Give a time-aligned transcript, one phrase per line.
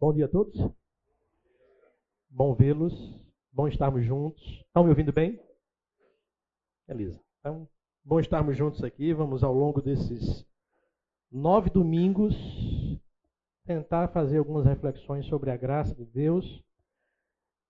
[0.00, 0.54] Bom dia a todos.
[2.30, 2.94] Bom vê-los.
[3.50, 4.40] Bom estarmos juntos.
[4.64, 5.42] Estão me ouvindo bem?
[6.86, 7.20] Beleza.
[7.40, 7.68] Então,
[8.04, 9.12] bom estarmos juntos aqui.
[9.12, 10.46] Vamos ao longo desses
[11.32, 12.32] nove domingos
[13.64, 16.62] tentar fazer algumas reflexões sobre a graça de Deus.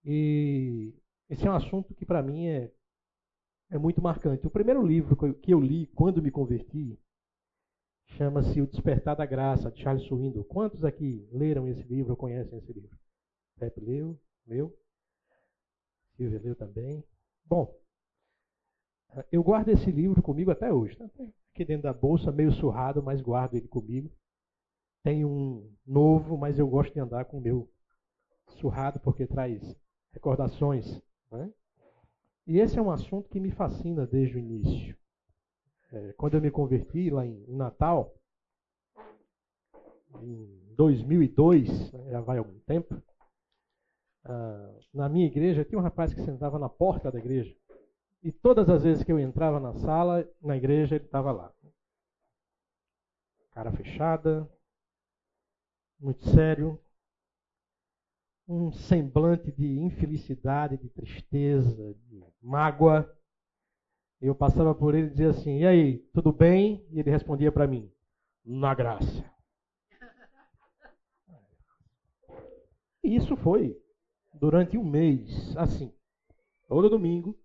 [0.04, 0.92] E
[1.30, 2.70] esse é um assunto que para mim é,
[3.70, 4.46] é muito marcante.
[4.46, 7.00] O primeiro livro que eu li quando me converti
[8.16, 10.44] Chama-se O Despertar da Graça, de Charles Swindoll.
[10.44, 12.98] Quantos aqui leram esse livro ou conhecem esse livro?
[13.58, 14.76] Pepe leu, leu.
[16.16, 17.04] Silvia leu também.
[17.44, 17.78] Bom,
[19.30, 20.96] eu guardo esse livro comigo até hoje.
[20.96, 21.04] Tá?
[21.54, 24.10] Aqui dentro da bolsa, meio surrado, mas guardo ele comigo.
[25.04, 27.70] Tem um novo, mas eu gosto de andar com o meu
[28.48, 29.62] surrado porque traz
[30.12, 31.00] recordações.
[31.30, 31.52] Né?
[32.46, 34.97] E esse é um assunto que me fascina desde o início
[35.92, 38.14] é, quando eu me converti lá em, em Natal,
[40.20, 43.00] em 2002, né, já vai algum tempo,
[44.24, 47.56] ah, na minha igreja tinha um rapaz que sentava na porta da igreja.
[48.22, 51.52] E todas as vezes que eu entrava na sala, na igreja, ele estava lá.
[53.52, 54.48] Cara fechada,
[55.98, 56.80] muito sério,
[58.46, 63.17] um semblante de infelicidade, de tristeza, de mágoa.
[64.20, 66.84] Eu passava por ele e dizia assim: E aí, tudo bem?
[66.90, 67.90] E ele respondia para mim:
[68.44, 69.24] Na graça.
[73.02, 73.80] E isso foi
[74.34, 75.92] durante um mês, assim.
[76.66, 77.38] Todo domingo,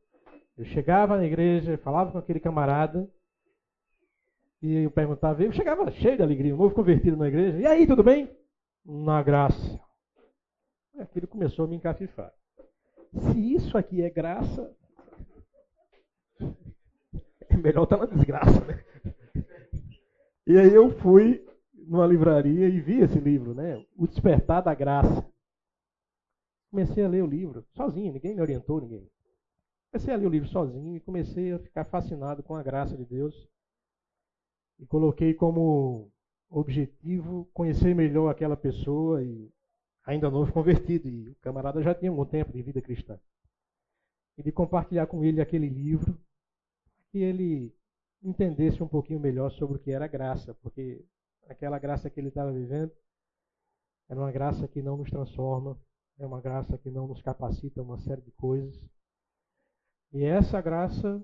[0.58, 3.10] eu chegava na igreja, falava com aquele camarada,
[4.62, 7.60] e eu perguntava, eu chegava cheio de alegria, um novo convertido na igreja.
[7.60, 8.30] E aí, tudo bem?
[8.86, 9.80] Na graça.
[10.98, 12.34] Aquilo começou a me encafifar.
[13.14, 14.76] Se isso aqui é graça,
[17.62, 18.84] melhor tá na desgraça, né?
[20.46, 23.84] E aí eu fui numa livraria e vi esse livro, né?
[23.96, 25.26] O Despertar da Graça.
[26.70, 29.10] Comecei a ler o livro sozinho, ninguém me orientou, ninguém.
[29.92, 33.06] Comecei a ler o livro sozinho e comecei a ficar fascinado com a graça de
[33.06, 33.48] Deus.
[34.80, 36.12] E coloquei como
[36.50, 39.52] objetivo conhecer melhor aquela pessoa e
[40.04, 41.08] ainda novo convertido.
[41.08, 43.20] E o camarada já tinha algum tempo de vida cristã.
[44.38, 46.20] E de compartilhar com ele aquele livro
[47.14, 47.72] que ele
[48.24, 51.06] entendesse um pouquinho melhor sobre o que era graça, porque
[51.48, 52.92] aquela graça que ele estava vivendo
[54.10, 55.80] era uma graça que não nos transforma,
[56.18, 58.76] é uma graça que não nos capacita a uma série de coisas.
[60.12, 61.24] E essa graça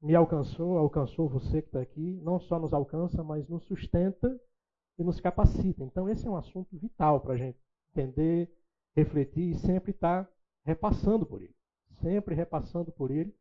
[0.00, 4.40] me alcançou, alcançou você que está aqui, não só nos alcança, mas nos sustenta
[4.96, 5.82] e nos capacita.
[5.82, 7.58] Então, esse é um assunto vital para a gente
[7.90, 8.48] entender,
[8.94, 10.32] refletir e sempre estar tá
[10.64, 11.54] repassando por ele.
[12.00, 13.34] Sempre repassando por ele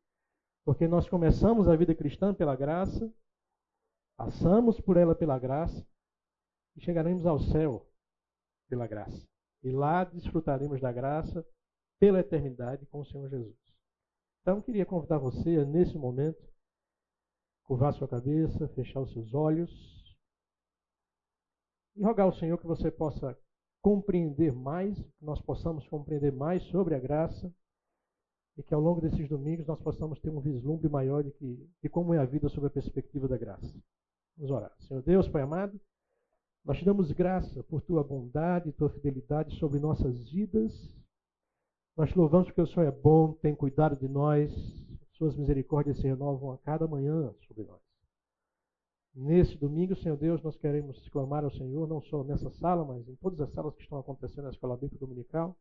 [0.65, 3.13] porque nós começamos a vida cristã pela graça,
[4.17, 5.87] passamos por ela pela graça
[6.75, 7.87] e chegaremos ao céu
[8.67, 9.23] pela graça.
[9.63, 11.47] E lá desfrutaremos da graça
[11.99, 13.55] pela eternidade com o Senhor Jesus.
[14.41, 16.43] Então, eu queria convidar você nesse momento,
[17.63, 19.71] curvar sua cabeça, fechar os seus olhos
[21.95, 23.37] e rogar ao Senhor que você possa
[23.81, 27.53] compreender mais, que nós possamos compreender mais sobre a graça
[28.57, 31.89] e que ao longo desses domingos nós possamos ter um vislumbre maior de, que, de
[31.89, 33.73] como é a vida sob a perspectiva da graça.
[34.37, 34.73] Vamos orar.
[34.87, 35.79] Senhor Deus, Pai amado,
[36.63, 40.71] nós te damos graça por tua bondade e tua fidelidade sobre nossas vidas.
[41.97, 44.51] Nós te louvamos porque o Senhor é bom, tem cuidado de nós,
[45.13, 47.81] suas misericórdias se renovam a cada manhã sobre nós.
[49.13, 53.15] Nesse domingo, Senhor Deus, nós queremos clamar ao Senhor, não só nessa sala, mas em
[53.15, 55.55] todas as salas que estão acontecendo na Escola Bíblica Dominical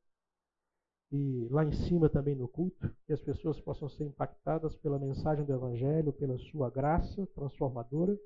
[1.17, 5.45] e lá em cima também no culto, que as pessoas possam ser impactadas pela mensagem
[5.45, 8.19] do Evangelho, pela sua graça transformadora,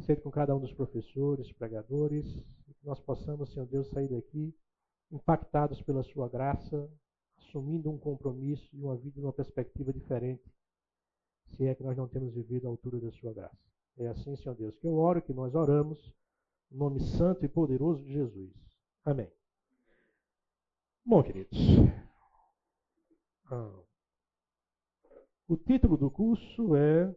[0.00, 2.26] seja com cada um dos professores, pregadores,
[2.66, 4.52] e que nós possamos, Senhor Deus, sair daqui
[5.12, 6.90] impactados pela sua graça,
[7.38, 10.42] assumindo um compromisso e uma vida numa perspectiva diferente,
[11.54, 13.70] se é que nós não temos vivido à altura da sua graça.
[13.98, 16.12] É assim, Senhor Deus, que eu oro, que nós oramos,
[16.72, 18.52] no nome santo e poderoso de Jesus.
[19.04, 19.30] Amém.
[21.04, 21.58] Bom, queridos,
[23.50, 23.82] ah,
[25.48, 27.14] o título do curso é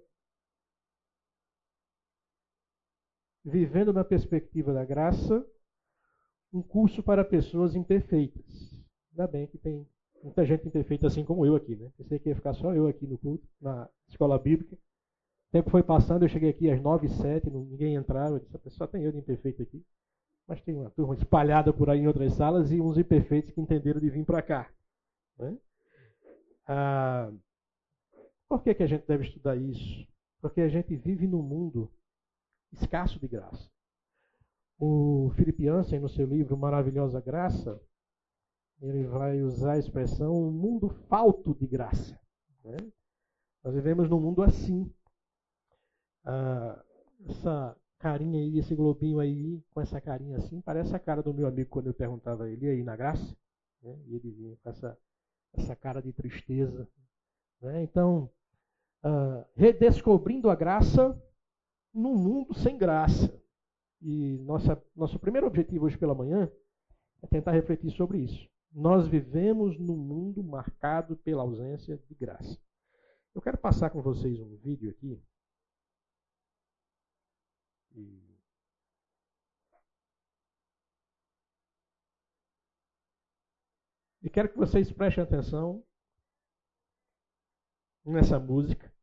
[3.43, 5.45] Vivendo na Perspectiva da Graça,
[6.51, 8.43] um curso para pessoas imperfeitas.
[9.11, 9.87] Ainda bem que tem
[10.23, 11.91] muita gente imperfeita assim como eu aqui, né?
[11.95, 14.75] Pensei que ia ficar só eu aqui no culto, na escola bíblica.
[14.75, 18.69] O tempo foi passando, eu cheguei aqui às nove e sete, ninguém entrava, eu disse,
[18.71, 19.85] só tem eu de imperfeito aqui.
[20.47, 23.99] Mas tem uma turma espalhada por aí em outras salas e uns imperfeitos que entenderam
[23.99, 24.71] de vir para cá.
[25.37, 25.57] Né?
[26.67, 27.31] Ah,
[28.47, 30.07] por que, que a gente deve estudar isso?
[30.39, 31.91] Porque a gente vive num mundo
[32.71, 33.69] escasso de graça.
[34.77, 37.81] O Philip Ansem, no seu livro Maravilhosa Graça,
[38.81, 42.19] ele vai usar a expressão um mundo falto de graça.
[42.63, 42.77] Né?
[43.63, 44.93] Nós vivemos num mundo assim.
[46.23, 46.83] Ah,
[47.29, 51.47] essa carinha aí, esse globinho aí, com essa carinha assim, parece a cara do meu
[51.47, 53.35] amigo quando eu perguntava a ele, aí, na graça?
[53.81, 53.97] Né?
[54.07, 54.97] E ele vinha com essa,
[55.53, 56.87] essa cara de tristeza.
[57.61, 57.83] Né?
[57.83, 58.29] Então,
[59.03, 61.19] ah, redescobrindo a graça
[61.93, 63.31] num mundo sem graça.
[64.01, 66.51] E nossa, nosso primeiro objetivo hoje pela manhã
[67.21, 68.49] é tentar refletir sobre isso.
[68.71, 72.57] Nós vivemos num mundo marcado pela ausência de graça.
[73.33, 75.21] Eu quero passar com vocês um vídeo aqui.
[77.95, 78.35] E...
[84.23, 85.83] e quero que vocês prestem atenção
[88.05, 88.94] nessa música.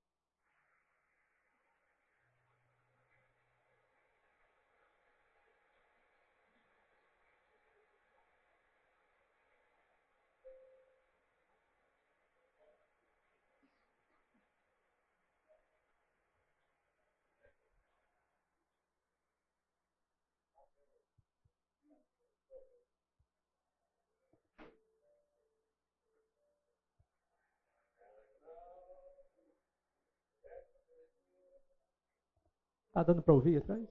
[32.93, 33.89] Tá dando para ouvir atrás?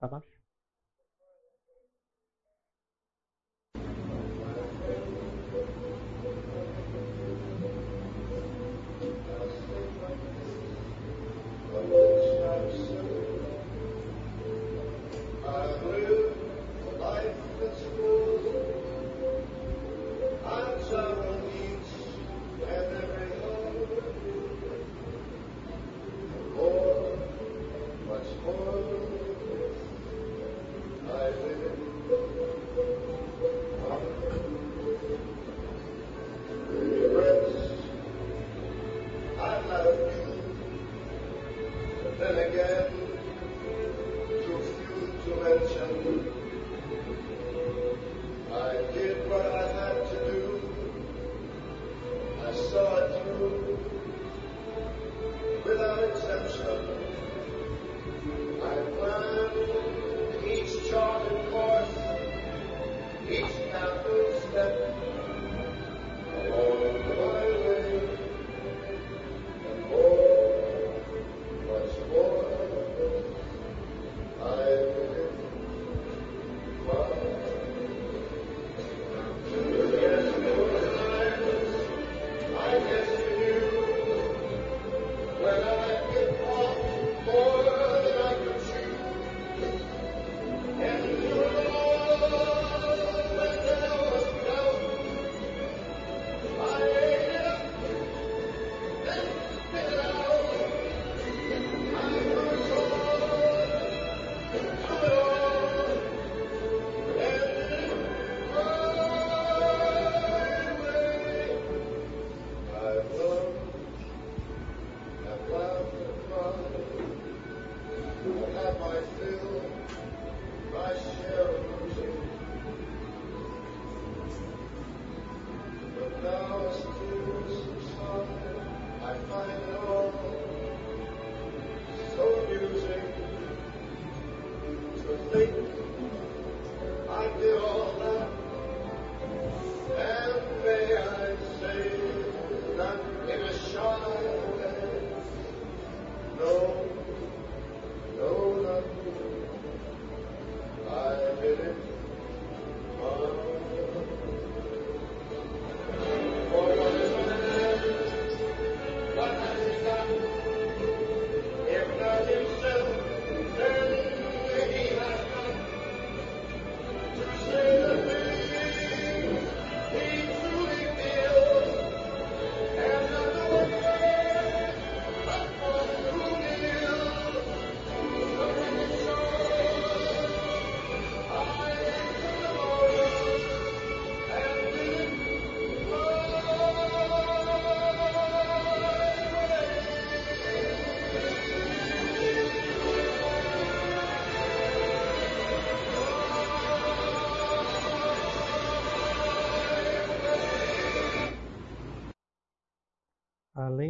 [0.00, 0.37] Tá baixo?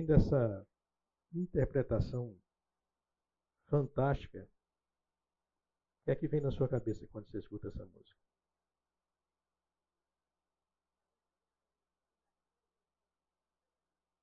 [0.08, 0.66] Dessa
[1.34, 2.34] interpretação
[3.66, 4.48] fantástica,
[6.02, 8.18] que é que vem na sua cabeça quando você escuta essa música?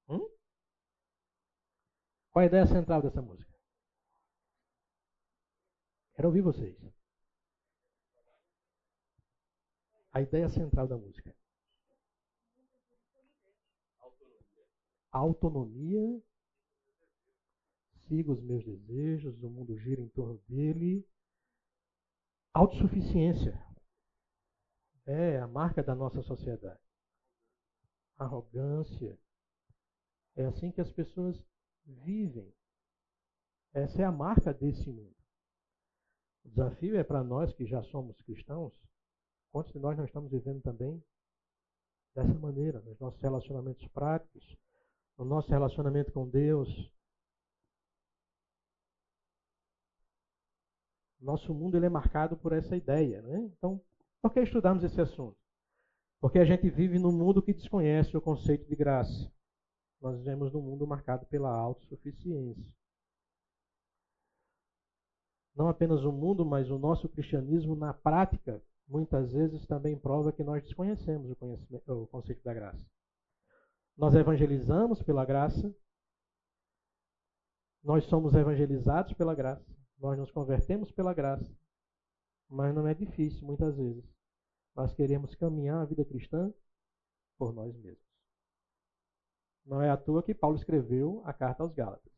[0.10, 0.27] Hum?
[2.32, 3.54] Qual a ideia central dessa música?
[6.15, 6.75] Quero ouvir vocês.
[10.12, 11.36] A ideia central da música.
[15.15, 16.22] Autonomia.
[18.05, 21.07] Siga os meus desejos, o mundo gira em torno dele.
[22.53, 23.65] Autossuficiência.
[25.05, 26.81] É a marca da nossa sociedade.
[28.17, 29.17] Arrogância.
[30.36, 31.41] É assim que as pessoas
[31.86, 32.53] vivem.
[33.74, 35.15] Essa é a marca desse mundo.
[36.43, 38.74] O desafio é para nós que já somos cristãos,
[39.50, 41.01] quantos de nós não estamos vivendo também
[42.13, 44.57] dessa maneira, nos nossos relacionamentos práticos,
[45.17, 46.69] no nosso relacionamento com Deus.
[51.19, 53.22] Nosso mundo ele é marcado por essa ideia.
[53.22, 53.50] Né?
[53.57, 53.81] Então,
[54.22, 55.38] por que estudamos esse assunto?
[56.19, 59.31] Porque a gente vive num mundo que desconhece o conceito de graça.
[60.01, 62.75] Nós vivemos num mundo marcado pela autossuficiência
[65.55, 70.43] não apenas o mundo, mas o nosso cristianismo na prática, muitas vezes também prova que
[70.43, 72.86] nós desconhecemos o, o conceito da graça.
[73.98, 75.74] Nós evangelizamos pela graça,
[77.82, 79.66] nós somos evangelizados pela graça,
[79.98, 81.56] nós nos convertemos pela graça,
[82.50, 84.04] mas não é difícil muitas vezes.
[84.75, 86.54] Nós queremos caminhar a vida cristã
[87.38, 88.04] por nós mesmos.
[89.66, 92.14] Não é à toa que Paulo escreveu a carta aos Gálatas.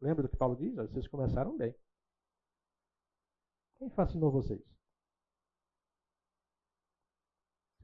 [0.00, 0.74] Lembra do que Paulo diz?
[0.74, 1.74] Vocês começaram bem.
[3.78, 4.77] Quem fascinou vocês?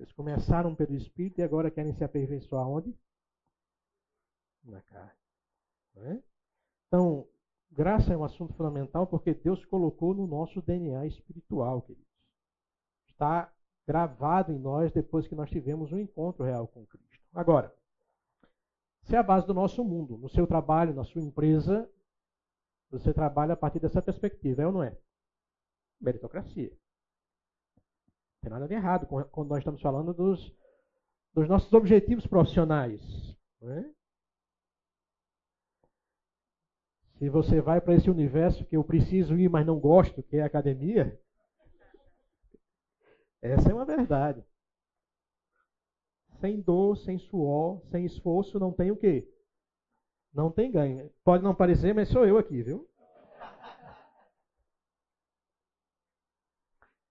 [0.05, 2.95] Vocês começaram pelo Espírito e agora querem se aperfeiçoar onde?
[4.63, 5.19] Na carne.
[5.97, 6.23] É?
[6.87, 7.27] Então,
[7.71, 12.07] graça é um assunto fundamental porque Deus colocou no nosso DNA espiritual, queridos.
[13.09, 13.51] Está
[13.87, 17.25] gravado em nós depois que nós tivemos um encontro real com Cristo.
[17.33, 17.75] Agora,
[19.05, 21.91] se é a base do nosso mundo, no seu trabalho, na sua empresa,
[22.91, 24.95] você trabalha a partir dessa perspectiva, é ou não é?
[25.99, 26.77] meritocracia.
[28.45, 30.55] Tem nada de errado quando nós estamos falando dos,
[31.33, 33.01] dos nossos objetivos profissionais.
[33.63, 33.85] É?
[37.17, 40.43] Se você vai para esse universo que eu preciso ir, mas não gosto, que é
[40.43, 41.19] a academia,
[43.41, 44.45] essa é uma verdade.
[46.39, 49.27] Sem dor, sem suor, sem esforço, não tem o quê?
[50.35, 51.11] Não tem ganho.
[51.25, 52.87] Pode não parecer, mas sou eu aqui, viu?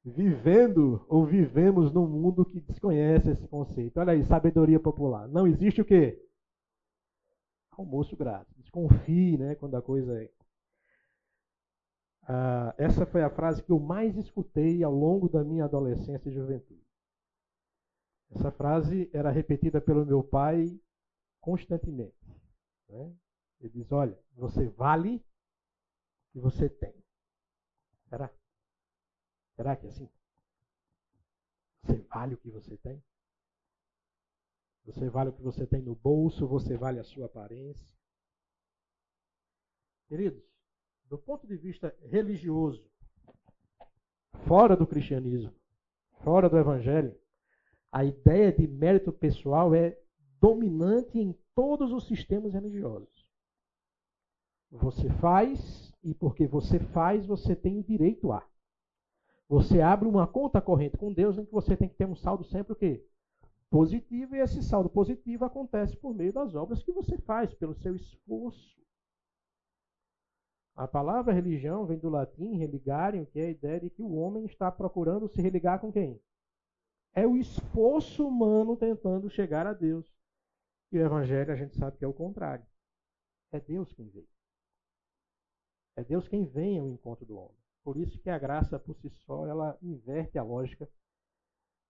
[0.04, 4.00] Vivendo ou vivemos num mundo que desconhece esse conceito.
[4.00, 5.28] Olha aí, sabedoria popular.
[5.28, 6.22] Não existe o quê?
[7.72, 8.54] Almoço grátis.
[8.58, 10.30] Desconfie, né, quando a coisa é.
[12.28, 16.34] Ah, essa foi a frase que eu mais escutei ao longo da minha adolescência e
[16.34, 16.84] juventude.
[18.32, 20.80] Essa frase era repetida pelo meu pai
[21.40, 22.16] constantemente.
[22.90, 23.14] Né?
[23.60, 26.94] Ele diz: Olha, você vale o que você tem.
[28.10, 28.32] Será?
[29.56, 30.10] Será que é assim?
[31.84, 33.04] Você vale o que você tem?
[34.86, 37.94] Você vale o que você tem no bolso, você vale a sua aparência.
[40.08, 40.44] Queridos,
[41.06, 42.90] do ponto de vista religioso,
[44.48, 45.54] fora do cristianismo,
[46.24, 47.18] fora do evangelho,
[47.92, 49.98] a ideia de mérito pessoal é
[50.40, 53.28] dominante em todos os sistemas religiosos.
[54.72, 58.46] Você faz e porque você faz, você tem direito a.
[59.54, 62.44] Você abre uma conta corrente com Deus em que você tem que ter um saldo
[62.44, 63.06] sempre o quê?
[63.70, 67.96] Positivo, e esse saldo positivo acontece por meio das obras que você faz, pelo seu
[67.96, 68.82] esforço.
[70.76, 74.44] A palavra religião vem do latim religarium, que é a ideia de que o homem
[74.46, 76.20] está procurando se religar com quem?
[77.14, 80.12] É o esforço humano tentando chegar a Deus.
[80.92, 82.66] E o evangelho a gente sabe que é o contrário.
[83.52, 84.28] É Deus quem vem.
[85.96, 87.63] É Deus quem vem ao encontro do homem.
[87.84, 90.90] Por isso que a graça por si só, ela inverte a lógica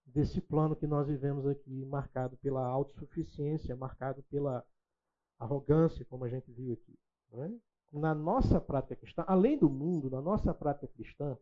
[0.05, 4.65] desse plano que nós vivemos aqui, marcado pela autossuficiência, marcado pela
[5.39, 6.97] arrogância, como a gente viu aqui.
[7.33, 7.51] É?
[7.91, 11.38] Na nossa prática cristã, além do mundo, na nossa prática cristã,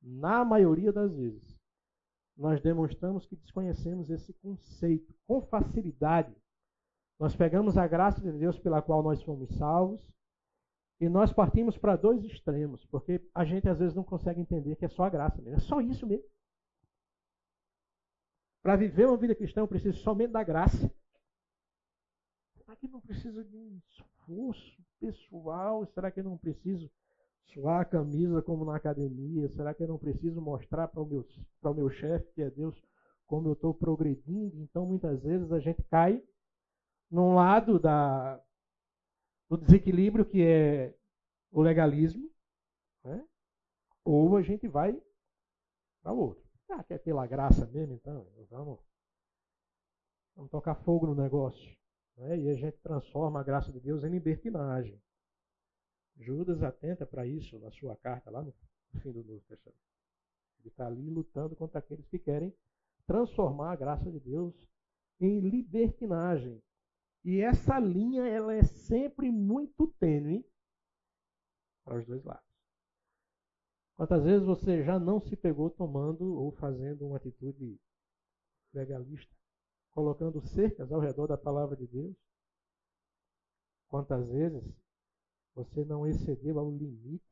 [0.00, 1.56] na maioria das vezes,
[2.36, 6.34] nós demonstramos que desconhecemos esse conceito com facilidade.
[7.18, 10.00] Nós pegamos a graça de Deus pela qual nós fomos salvos
[11.02, 14.84] e nós partimos para dois extremos, porque a gente às vezes não consegue entender que
[14.84, 15.56] é só a graça mesmo.
[15.56, 16.24] É só isso mesmo.
[18.62, 20.94] Para viver uma vida cristã, eu preciso somente da graça.
[22.54, 25.84] Será que não preciso de um esforço pessoal?
[25.86, 26.88] Será que eu não preciso
[27.46, 29.48] suar a camisa como na academia?
[29.48, 31.26] Será que eu não preciso mostrar para o meu,
[31.74, 32.80] meu chefe, que é Deus,
[33.26, 34.56] como eu estou progredindo?
[34.62, 36.22] Então, muitas vezes a gente cai
[37.10, 38.40] num lado da,
[39.56, 40.94] do desequilíbrio, que é
[41.50, 42.30] o legalismo,
[43.04, 43.26] né?
[44.04, 45.00] ou a gente vai
[46.02, 46.42] para o outro.
[46.70, 48.26] Ah, quer pela graça mesmo, então?
[48.48, 48.80] Vamos,
[50.34, 51.76] vamos tocar fogo no negócio.
[52.16, 52.38] Né?
[52.38, 55.00] E a gente transforma a graça de Deus em libertinagem.
[56.16, 58.54] Judas atenta para isso na sua carta, lá no
[59.00, 59.80] fim do Novo Testamento.
[60.60, 62.54] Ele está ali lutando contra aqueles que querem
[63.06, 64.54] transformar a graça de Deus
[65.20, 66.62] em libertinagem.
[67.24, 70.44] E essa linha ela é sempre muito tênue
[71.84, 72.52] para os dois lados.
[73.96, 77.78] Quantas vezes você já não se pegou tomando ou fazendo uma atitude
[78.72, 79.32] legalista,
[79.92, 82.16] colocando cercas ao redor da palavra de Deus?
[83.88, 84.64] Quantas vezes
[85.54, 87.30] você não excedeu ao limite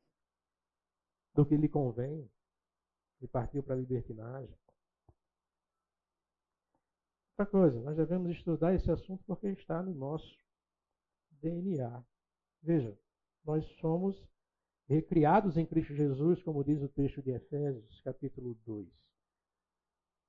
[1.35, 2.31] do que lhe convém
[3.21, 4.60] e partiu para a libertinagem?
[7.41, 10.39] Outra coisa, nós devemos estudar esse assunto porque está no nosso
[11.41, 12.05] DNA.
[12.63, 12.95] Veja,
[13.43, 14.15] nós somos
[14.87, 18.87] recriados em Cristo Jesus, como diz o texto de Efésios, capítulo 2.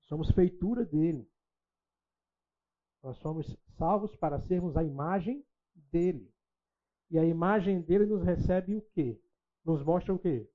[0.03, 1.29] Somos feitura dele.
[3.03, 3.45] Nós somos
[3.77, 5.45] salvos para sermos a imagem
[5.91, 6.33] dele.
[7.09, 9.21] E a imagem dele nos recebe o quê?
[9.65, 10.49] Nos mostra o quê?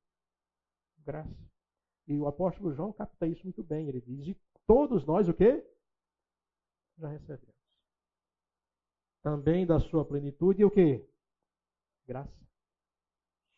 [1.05, 1.37] Graça.
[2.09, 3.89] E o apóstolo João capta isso muito bem.
[3.89, 5.63] Ele diz: E todos nós o quê?
[6.99, 7.57] Já recebemos.
[9.23, 11.05] Também da sua plenitude o quê?
[12.07, 12.47] Graça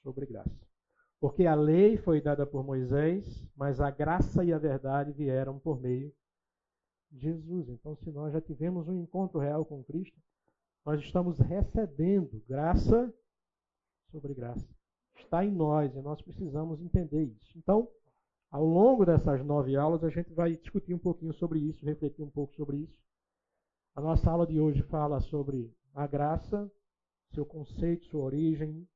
[0.02, 0.68] sobre graça.
[1.20, 3.24] Porque a lei foi dada por Moisés,
[3.56, 6.12] mas a graça e a verdade vieram por meio
[7.10, 7.68] de Jesus.
[7.68, 10.18] Então, se nós já tivemos um encontro real com Cristo,
[10.84, 13.12] nós estamos recebendo graça
[14.10, 14.66] sobre graça.
[15.18, 17.58] Está em nós e nós precisamos entender isso.
[17.58, 17.90] Então,
[18.50, 22.30] ao longo dessas nove aulas, a gente vai discutir um pouquinho sobre isso, refletir um
[22.30, 22.98] pouco sobre isso.
[23.98, 26.70] A nossa aula de hoje fala sobre a graça,
[27.34, 28.88] seu conceito, sua origem,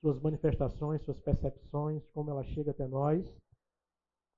[0.00, 3.30] suas manifestações, suas percepções, como ela chega até nós.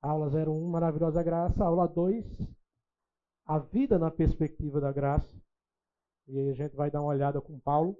[0.02, 1.64] Aula 01, Maravilhosa Graça.
[1.64, 2.26] Aula 2,
[3.46, 5.32] A Vida na Perspectiva da Graça.
[6.26, 7.96] E aí a gente vai dar uma olhada com Paulo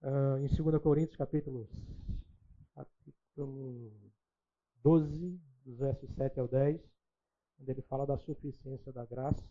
[0.00, 1.68] uh, em 2 Coríntios, capítulo,
[2.74, 3.92] capítulo
[4.76, 6.80] 12, dos versos 7 ao 10,
[7.60, 9.46] onde ele fala da suficiência da graça.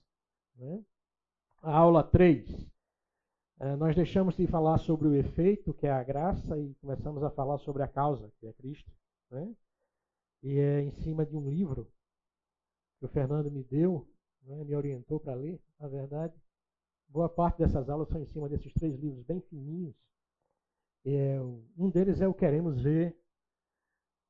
[0.56, 0.84] Né?
[1.64, 2.50] A aula 3,
[3.60, 7.30] é, nós deixamos de falar sobre o efeito, que é a graça, e começamos a
[7.30, 8.92] falar sobre a causa, que é Cristo.
[9.30, 9.56] Né?
[10.42, 11.88] E é em cima de um livro
[12.98, 14.08] que o Fernando me deu,
[14.42, 16.34] né, me orientou para ler, na verdade.
[17.08, 19.96] Boa parte dessas aulas são em cima desses três livros bem fininhos.
[21.06, 21.40] É,
[21.78, 23.16] um deles é o Queremos Ver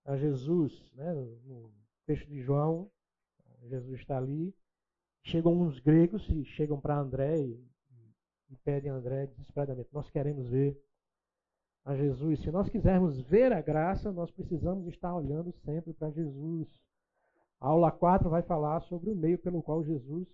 [0.04, 0.92] a Jesus.
[0.96, 1.14] Né,
[1.46, 1.72] no
[2.06, 2.92] texto de João,
[3.70, 4.54] Jesus está ali.
[5.24, 7.72] Chegam uns gregos e chegam para André e
[8.52, 10.80] e pedem a André desesperadamente: Nós queremos ver
[11.86, 12.40] a Jesus.
[12.42, 16.68] Se nós quisermos ver a graça, nós precisamos estar olhando sempre para Jesus.
[17.60, 20.28] A aula 4 vai falar sobre o meio pelo qual Jesus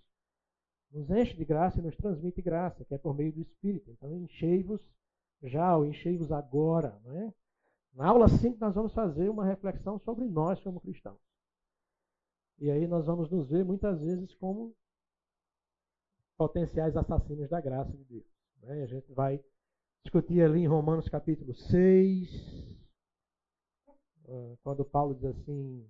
[0.92, 3.92] nos enche de graça e nos transmite graça, que é por meio do Espírito.
[3.92, 4.82] Então, enchei-vos
[5.44, 6.98] já, ou enchei-vos agora.
[7.04, 7.34] Não é?
[7.94, 11.20] Na aula 5, nós vamos fazer uma reflexão sobre nós como cristãos.
[12.60, 14.76] E aí nós vamos nos ver muitas vezes como
[16.38, 18.26] potenciais assassinos da graça de Deus.
[18.62, 18.84] Né?
[18.84, 19.44] A gente vai
[20.04, 22.30] discutir ali em Romanos capítulo 6,
[24.28, 25.88] ah, quando Paulo diz assim,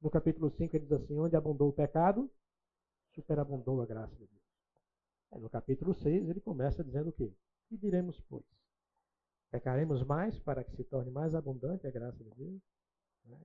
[0.00, 2.30] no capítulo 5 ele diz assim, onde abundou o pecado,
[3.14, 4.42] superabundou a graça de Deus.
[5.32, 7.30] Aí no capítulo 6 ele começa dizendo o quê?
[7.68, 8.44] Que diremos, pois?
[9.50, 12.62] Pecaremos mais para que se torne mais abundante a graça de Deus?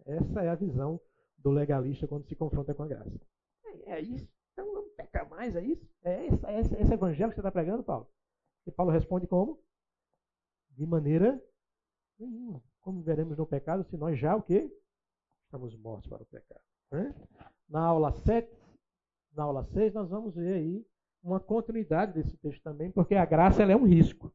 [0.05, 0.99] Essa é a visão
[1.43, 3.21] do legalista quando se confronta com a graça.
[3.65, 4.27] É, é isso.
[4.53, 5.85] Então não peca mais, é isso?
[6.03, 8.07] É esse, é esse, esse evangelho que você está pregando, Paulo?
[8.65, 9.61] E Paulo responde como?
[10.71, 11.43] De maneira
[12.17, 12.63] nenhuma.
[12.81, 14.71] Como veremos no pecado se nós já o quê?
[15.45, 16.63] Estamos mortos para o pecado.
[16.91, 17.13] Né?
[17.67, 18.49] Na aula 7,
[19.33, 20.85] na aula 6, nós vamos ver aí
[21.21, 24.33] uma continuidade desse texto também, porque a graça é um risco.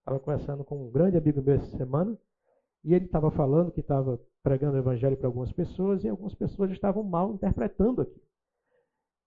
[0.00, 2.18] Estava conversando com um grande amigo meu essa semana,
[2.82, 6.70] e ele estava falando que estava pregando o evangelho para algumas pessoas, e algumas pessoas
[6.70, 8.20] estavam mal interpretando aqui.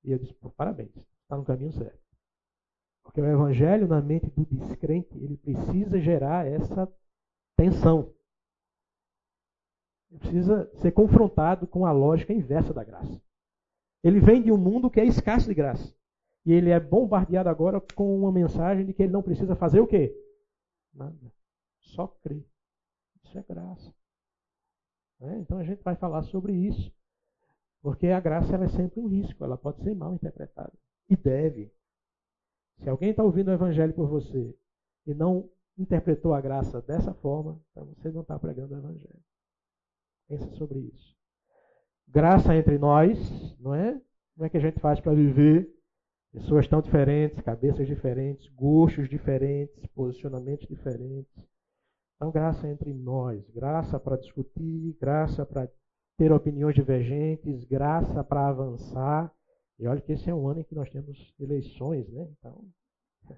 [0.04, 0.92] E eu disse, parabéns,
[1.24, 2.00] está no caminho certo.
[3.04, 6.92] Porque o evangelho na mente do descrente, ele precisa gerar essa
[7.56, 8.14] tensão.
[10.12, 13.22] Ele precisa ser confrontado com a lógica inversa da graça.
[14.04, 15.96] Ele vem de um mundo que é escasso de graça.
[16.46, 19.88] E ele é bombardeado agora com uma mensagem de que ele não precisa fazer o
[19.88, 20.16] quê?
[20.94, 21.32] Nada.
[21.80, 22.46] Só crer.
[23.24, 23.94] Isso é graça.
[25.20, 25.40] Né?
[25.40, 26.92] Então a gente vai falar sobre isso.
[27.82, 30.74] Porque a graça é sempre um risco, ela pode ser mal interpretada.
[31.10, 31.72] E deve.
[32.80, 34.56] Se alguém está ouvindo o evangelho por você
[35.06, 39.24] e não interpretou a graça dessa forma, então você não está pregando o evangelho.
[40.28, 41.16] Pensa sobre isso.
[42.08, 44.02] Graça entre nós, não é?
[44.34, 45.72] Como é que a gente faz para viver?
[46.32, 51.32] Pessoas tão diferentes, cabeças diferentes, gostos diferentes, posicionamentos diferentes.
[52.16, 55.70] Então, graça entre nós, graça para discutir, graça para
[56.18, 59.34] ter opiniões divergentes, graça para avançar.
[59.78, 62.28] E olha que esse é um ano em que nós temos eleições, né?
[62.40, 62.66] Então,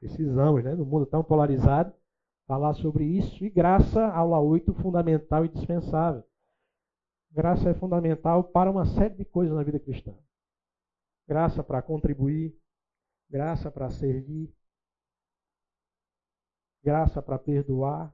[0.00, 0.74] precisamos, né?
[0.74, 1.92] No mundo tão polarizado,
[2.46, 3.44] falar sobre isso.
[3.44, 6.24] E graça, aula 8, fundamental e dispensável.
[7.30, 10.14] Graça é fundamental para uma série de coisas na vida cristã
[11.26, 12.56] graça para contribuir,
[13.30, 14.54] graça para servir,
[16.82, 18.13] graça para perdoar.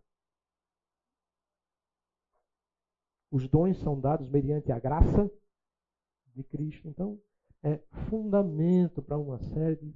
[3.31, 5.31] Os dons são dados mediante a graça
[6.35, 6.89] de Cristo.
[6.89, 7.19] Então,
[7.63, 9.95] é fundamento para uma série de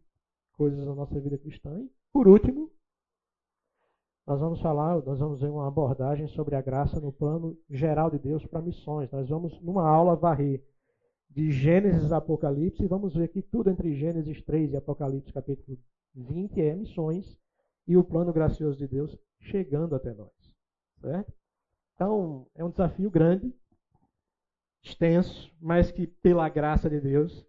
[0.52, 1.80] coisas na nossa vida cristã.
[1.80, 2.70] E, por último,
[4.26, 8.18] nós vamos falar, nós vamos ver uma abordagem sobre a graça no plano geral de
[8.18, 9.10] Deus para missões.
[9.10, 10.64] Nós vamos, numa aula, varrer
[11.28, 15.76] de Gênesis a Apocalipse, e vamos ver que tudo entre Gênesis 3 e Apocalipse capítulo
[16.14, 17.36] 20 é missões
[17.88, 20.32] e o plano gracioso de Deus chegando até nós.
[21.00, 21.32] Certo?
[21.94, 23.54] Então, é um desafio grande,
[24.82, 27.46] extenso, mas que pela graça de Deus,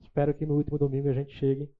[0.00, 1.70] espero que no último domingo a gente chegue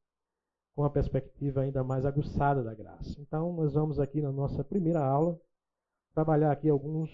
[0.75, 3.19] com uma perspectiva ainda mais aguçada da graça.
[3.21, 5.41] Então, nós vamos aqui na nossa primeira aula
[6.13, 7.11] trabalhar aqui alguns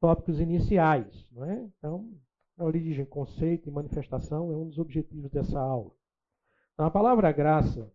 [0.00, 1.70] tópicos iniciais, não é?
[1.78, 2.12] Então,
[2.58, 5.90] a origem, conceito e manifestação é um dos objetivos dessa aula.
[6.74, 7.90] Então, a palavra graça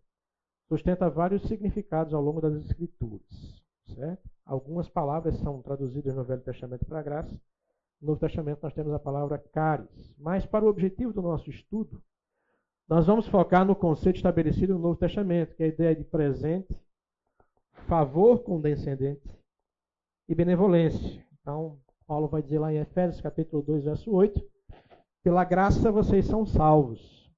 [0.68, 3.62] sustenta vários significados ao longo das Escrituras.
[3.86, 4.30] Certo?
[4.50, 7.32] Algumas palavras são traduzidas no Velho Testamento para graça.
[8.02, 10.12] No Novo Testamento nós temos a palavra caris.
[10.18, 12.02] Mas para o objetivo do nosso estudo,
[12.88, 16.76] nós vamos focar no conceito estabelecido no Novo Testamento, que é a ideia de presente,
[17.86, 19.22] favor condescendente
[20.28, 21.24] e benevolência.
[21.40, 24.44] Então, Paulo vai dizer lá em Efésios capítulo 2, verso 8,
[25.22, 27.32] pela graça vocês são salvos,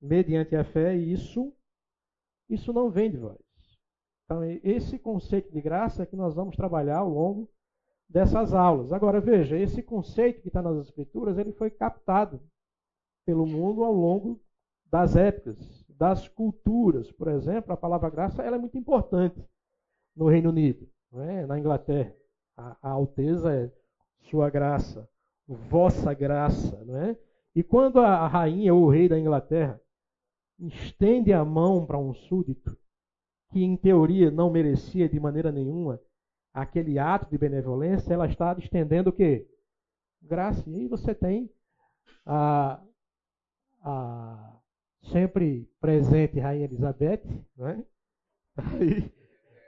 [0.00, 1.52] mediante a fé, e isso,
[2.48, 3.43] isso não vem de vós.
[4.24, 7.48] Então, esse conceito de graça é que nós vamos trabalhar ao longo
[8.08, 8.92] dessas aulas.
[8.92, 12.40] Agora, veja, esse conceito que está nas Escrituras, ele foi captado
[13.26, 14.40] pelo mundo ao longo
[14.90, 17.10] das épocas, das culturas.
[17.12, 19.42] Por exemplo, a palavra graça ela é muito importante
[20.16, 21.46] no Reino Unido, é?
[21.46, 22.14] na Inglaterra.
[22.56, 23.70] A, a alteza é
[24.30, 25.08] sua graça,
[25.46, 27.18] vossa graça, não é?
[27.54, 29.80] E quando a rainha ou o rei da Inglaterra
[30.58, 32.76] estende a mão para um súdito
[33.54, 36.00] que em teoria não merecia de maneira nenhuma
[36.52, 39.48] aquele ato de benevolência, ela está estendendo o quê?
[40.20, 40.68] Graça.
[40.68, 41.48] E aí você tem
[42.26, 42.82] a,
[43.80, 44.56] a
[45.12, 47.22] sempre presente Rainha Elizabeth,
[47.56, 47.84] né?
[48.56, 49.12] Aí,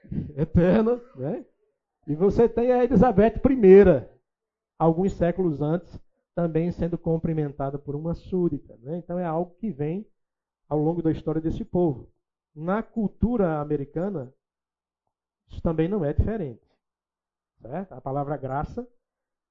[0.37, 1.47] eterna, né?
[2.09, 4.09] E você tem a Elizabeth I,
[4.77, 5.97] alguns séculos antes,
[6.35, 8.77] também sendo cumprimentada por uma súdita.
[8.83, 8.99] Né?
[8.99, 10.05] Então é algo que vem
[10.69, 12.09] ao longo da história desse povo.
[12.57, 14.33] Na cultura americana,
[15.47, 16.67] isso também não é diferente.
[17.61, 17.93] Certo?
[17.93, 18.89] A palavra graça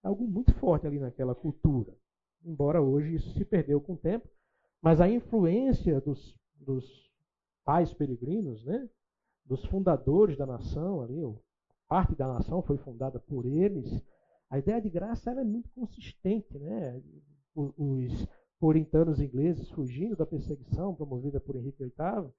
[0.04, 1.96] é algo muito forte ali naquela cultura.
[2.44, 4.28] Embora hoje isso se perdeu com o tempo,
[4.82, 7.08] mas a influência dos, dos
[7.64, 8.90] pais peregrinos, né?
[9.46, 11.22] dos fundadores da nação ali,
[11.88, 14.04] parte da nação foi fundada por eles,
[14.50, 16.58] a ideia de graça é muito consistente.
[16.58, 17.04] Né?
[17.54, 18.28] Os
[18.60, 22.34] puritanos ingleses, fugindo da perseguição promovida por Henrique VIII,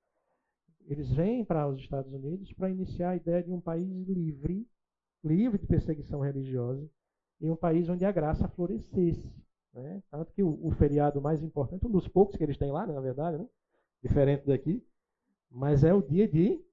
[0.87, 4.67] eles vêm para os Estados Unidos para iniciar a ideia de um país livre,
[5.23, 6.89] livre de perseguição religiosa,
[7.41, 9.33] e um país onde a graça florescesse.
[9.73, 10.03] Né?
[10.11, 12.95] Tanto que o, o, feriado mais importante, um dos poucos que eles têm lá, né,
[12.95, 13.47] na verdade, né?
[14.03, 14.83] diferente daqui,
[15.51, 16.65] mas é o dia de,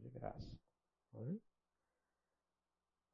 [0.00, 0.58] de graça.
[1.12, 1.36] Né?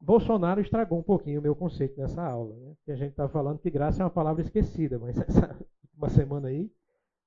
[0.01, 2.57] Bolsonaro estragou um pouquinho o meu conceito nessa aula.
[2.57, 2.77] Né?
[2.89, 5.59] A gente está falando que graça é uma palavra esquecida, mas essa
[5.99, 6.73] uma semana aí,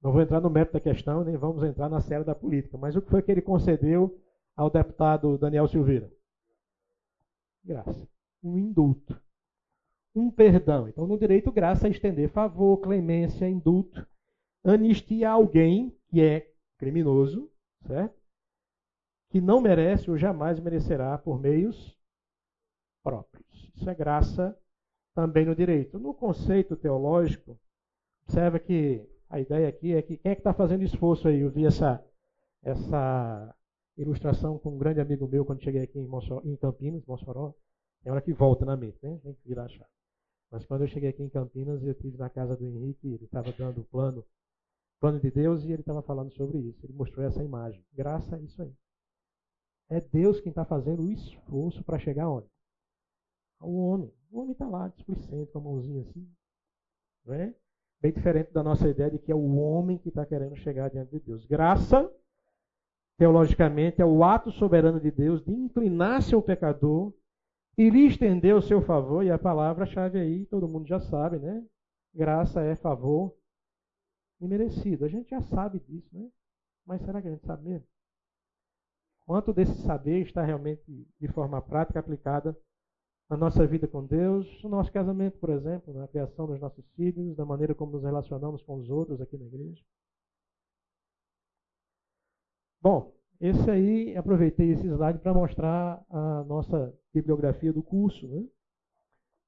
[0.02, 2.78] não vou entrar no método da questão, nem vamos entrar na série da política.
[2.78, 4.20] Mas o que foi que ele concedeu
[4.56, 6.12] ao deputado Daniel Silveira?
[7.64, 8.08] Graça.
[8.44, 9.22] Um indulto.
[10.16, 10.88] Um perdão.
[10.88, 14.06] Então, no direito, graça é estender favor, clemência, indulto,
[14.64, 17.50] anistia a alguém que é criminoso,
[17.86, 18.20] certo?
[19.30, 21.96] Que não merece ou jamais merecerá por meios
[23.04, 23.72] próprios.
[23.76, 24.58] Isso é graça
[25.14, 26.00] também no direito.
[26.00, 27.58] No conceito teológico,
[28.24, 31.40] observa que a ideia aqui é que quem é que está fazendo esforço aí?
[31.40, 32.04] Eu vi essa,
[32.62, 33.56] essa
[33.98, 37.54] ilustração com um grande amigo meu quando cheguei aqui em, Mossoró, em Campinas, Mossoró.
[38.04, 39.18] Tem hora que volta na mente, né?
[39.24, 39.90] Tem que virar a chave.
[40.52, 43.54] Mas quando eu cheguei aqui em Campinas, eu estive na casa do Henrique, ele estava
[43.54, 44.26] dando o plano,
[45.00, 46.86] plano de Deus e ele estava falando sobre isso.
[46.86, 47.82] Ele mostrou essa imagem.
[47.94, 48.76] Graça é isso aí.
[49.90, 52.48] É Deus quem está fazendo o esforço para chegar onde?
[53.62, 54.12] O homem.
[54.30, 56.30] O homem está lá, displicente, com a mãozinha assim.
[57.26, 57.56] Não é?
[58.02, 61.12] Bem diferente da nossa ideia de que é o homem que está querendo chegar diante
[61.12, 61.46] de Deus.
[61.46, 62.12] Graça,
[63.16, 67.14] teologicamente, é o ato soberano de Deus de inclinar-se ao pecador
[67.78, 69.24] e lhe estender o seu favor.
[69.24, 71.64] E a palavra-chave aí, todo mundo já sabe, né?
[72.12, 73.36] Graça é favor
[74.40, 75.06] imerecido.
[75.06, 76.28] A gente já sabe disso, né?
[76.86, 77.88] Mas será que a gente sabe mesmo?
[79.28, 80.82] Quanto desse saber está realmente
[81.20, 82.58] de forma prática aplicada
[83.32, 87.38] na nossa vida com Deus, no nosso casamento, por exemplo, na criação dos nossos filhos,
[87.38, 89.82] na maneira como nos relacionamos com os outros aqui na igreja.
[92.82, 98.28] Bom, esse aí, aproveitei esse slide para mostrar a nossa bibliografia do curso.
[98.28, 98.46] Né?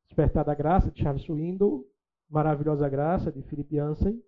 [0.05, 1.85] Despertar da Graça, de Charles Swindoll,
[2.29, 4.23] Maravilhosa Graça, de Philip Jansen,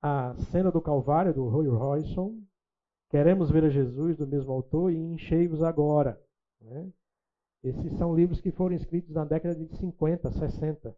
[0.00, 2.40] A Cena do Calvário, do Roy Royson,
[3.08, 6.20] Queremos ver a Jesus, do mesmo autor, e Enchei-vos Agora.
[6.60, 6.92] Né?
[7.62, 10.96] Esses são livros que foram escritos na década de 50, 60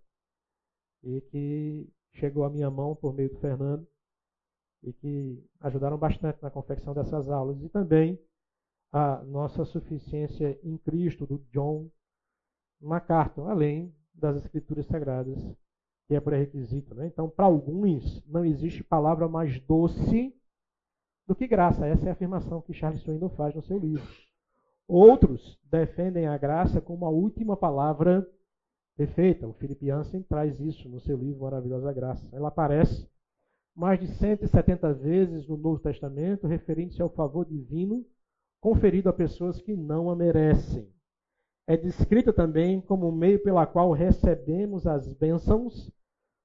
[1.04, 3.86] e que chegou à minha mão por meio do Fernando
[4.82, 8.18] e que ajudaram bastante na confecção dessas aulas e também
[8.92, 11.90] a nossa suficiência em Cristo do John
[12.80, 15.38] MacArthur, além das escrituras sagradas
[16.06, 16.94] que é pré-requisito.
[16.94, 17.06] Né?
[17.06, 20.34] Então, para alguns, não existe palavra mais doce
[21.26, 21.86] do que graça.
[21.86, 24.27] Essa é a afirmação que Charles Swindoll faz no seu livro.
[24.88, 28.26] Outros defendem a graça como a última palavra
[28.96, 29.46] perfeita.
[29.46, 32.26] O Philip Jansen traz isso no seu livro Maravilhosa Graça.
[32.32, 33.06] Ela aparece
[33.76, 38.04] mais de 170 vezes no Novo Testamento, referindo-se ao favor divino
[38.60, 40.90] conferido a pessoas que não a merecem.
[41.66, 45.92] É descrita também como o meio pela qual recebemos as bênçãos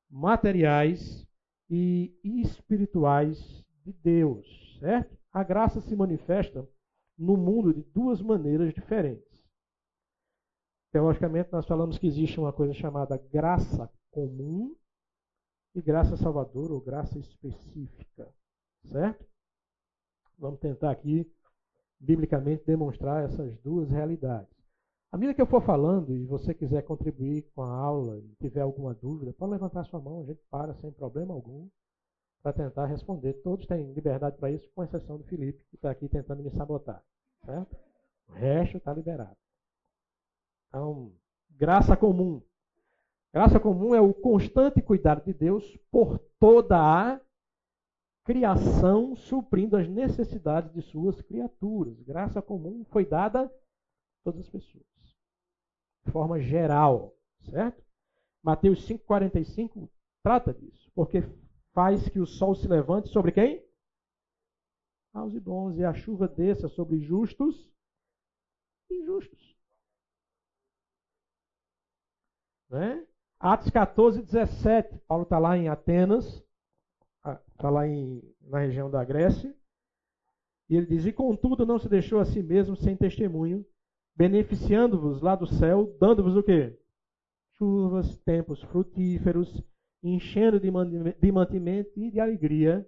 [0.09, 1.25] materiais
[1.69, 3.39] e espirituais
[3.83, 5.17] de Deus, certo?
[5.31, 6.67] A graça se manifesta
[7.17, 9.43] no mundo de duas maneiras diferentes.
[10.91, 14.75] Teologicamente, nós falamos que existe uma coisa chamada graça comum
[15.75, 18.31] e graça salvadora ou graça específica,
[18.85, 19.25] certo?
[20.37, 21.31] Vamos tentar aqui,
[21.99, 24.53] biblicamente, demonstrar essas duas realidades.
[25.11, 28.61] À medida que eu for falando e você quiser contribuir com a aula e tiver
[28.61, 31.69] alguma dúvida, pode levantar sua mão, a gente para sem problema algum
[32.43, 33.33] para tentar responder.
[33.41, 37.01] Todos têm liberdade para isso, com exceção do Felipe, que está aqui tentando me sabotar.
[37.45, 37.75] Certo?
[38.27, 39.37] O resto está liberado.
[40.67, 41.13] Então,
[41.51, 42.41] graça comum.
[43.33, 47.19] Graça comum é o constante cuidado de Deus por toda a
[48.25, 51.99] criação, suprindo as necessidades de suas criaturas.
[52.03, 53.51] Graça comum foi dada a
[54.23, 54.85] todas as pessoas,
[56.05, 57.13] de forma geral,
[57.49, 57.83] certo?
[58.41, 59.89] Mateus 5,45
[60.21, 61.23] trata disso, porque
[61.73, 63.63] faz que o sol se levante sobre quem?
[65.13, 67.71] Aos e bons, e a chuva desça sobre justos
[68.89, 69.55] e injustos.
[72.69, 73.05] Né?
[73.39, 74.99] Atos 14, 17.
[75.07, 76.43] Paulo está lá em Atenas,
[77.51, 79.55] está lá em, na região da Grécia,
[80.69, 83.65] e ele diz: E contudo não se deixou a si mesmo sem testemunho,
[84.15, 86.79] beneficiando-vos lá do céu, dando-vos o quê?
[87.57, 89.63] Chuvas, tempos frutíferos,
[90.03, 92.87] enchendo de mantimento e de alegria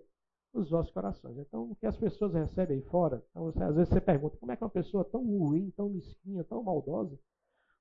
[0.53, 1.37] os vossos corações.
[1.37, 4.51] Então, o que as pessoas recebem aí fora, então, você, às vezes você pergunta, como
[4.51, 7.17] é que uma pessoa tão ruim, tão mesquinha, tão maldosa,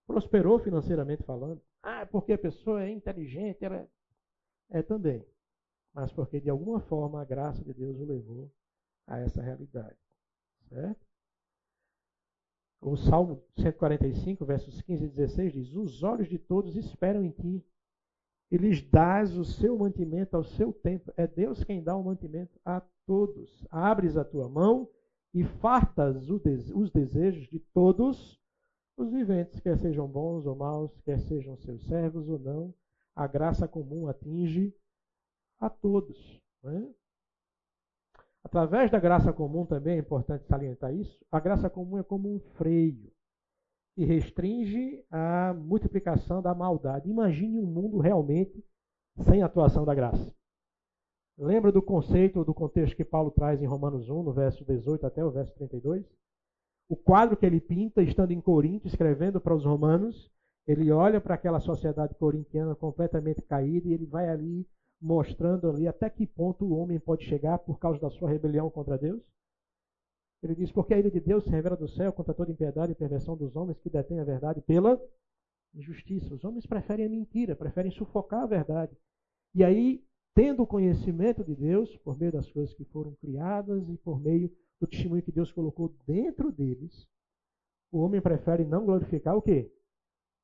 [0.07, 1.61] prosperou financeiramente falando?
[1.83, 3.88] Ah, é porque a pessoa é inteligente, ela é,
[4.70, 5.25] é também.
[5.92, 8.51] Mas porque de alguma forma a graça de Deus o levou
[9.07, 9.97] a essa realidade.
[10.68, 11.07] Certo?
[12.81, 17.64] O Salmo 145, versos 15 e 16 diz: Os olhos de todos esperam em ti,
[18.55, 21.12] e lhes dás o seu mantimento ao seu tempo.
[21.17, 23.67] É Deus quem dá o mantimento a todos.
[23.69, 24.88] Abres a tua mão
[25.35, 28.40] e fartas os desejos de todos
[28.97, 32.73] os viventes, quer sejam bons ou maus, quer sejam seus servos ou não.
[33.17, 34.73] A graça comum atinge
[35.59, 36.40] a todos.
[36.62, 36.95] Né?
[38.45, 41.27] Através da graça comum também é importante salientar isso.
[41.29, 43.12] A graça comum é como um freio
[43.96, 47.09] e restringe a multiplicação da maldade.
[47.09, 48.64] Imagine um mundo realmente
[49.28, 50.35] sem atuação da graça.
[51.37, 55.24] Lembra do conceito, do contexto que Paulo traz em Romanos 1, no verso 18 até
[55.24, 56.04] o verso 32?
[56.88, 60.30] O quadro que ele pinta, estando em Corinto, escrevendo para os romanos,
[60.66, 64.66] ele olha para aquela sociedade corintiana completamente caída e ele vai ali
[65.00, 68.96] mostrando ali até que ponto o homem pode chegar por causa da sua rebelião contra
[68.96, 69.22] Deus.
[70.44, 72.94] Ele diz: Porque a ira de Deus se revela do céu contra toda impiedade e
[72.94, 75.00] perversão dos homens que detêm a verdade pela
[75.74, 76.35] injustiça.
[76.35, 78.94] Os homens preferem a mentira, preferem sufocar a verdade.
[79.54, 80.04] E aí,
[80.35, 84.50] tendo o conhecimento de Deus, por meio das coisas que foram criadas e por meio
[84.78, 87.09] do testemunho que Deus colocou dentro deles,
[87.90, 89.72] o homem prefere não glorificar o quê?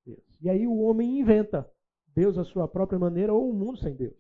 [0.06, 0.38] Deus.
[0.40, 1.70] E aí o homem inventa
[2.14, 4.16] Deus à sua própria maneira ou um mundo sem Deus.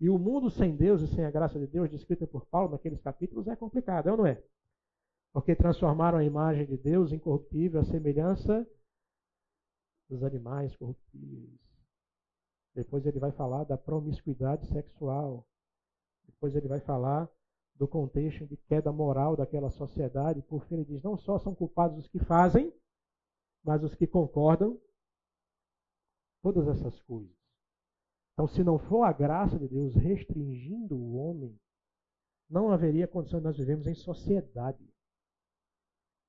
[0.00, 3.00] E o mundo sem Deus e sem a graça de Deus, descrita por Paulo naqueles
[3.00, 4.42] capítulos, é complicado, é ou não é?
[5.36, 8.66] Porque transformaram a imagem de Deus incorruptível, a semelhança
[10.08, 11.60] dos animais corruptíveis.
[12.74, 15.46] Depois ele vai falar da promiscuidade sexual.
[16.24, 17.30] Depois ele vai falar
[17.74, 20.40] do contexto de queda moral daquela sociedade.
[20.40, 22.72] Por fim, ele diz: não só são culpados os que fazem,
[23.62, 24.80] mas os que concordam.
[26.42, 27.36] Todas essas coisas.
[28.32, 31.54] Então, se não for a graça de Deus restringindo o homem,
[32.48, 34.95] não haveria condição de nós vivemos em sociedade.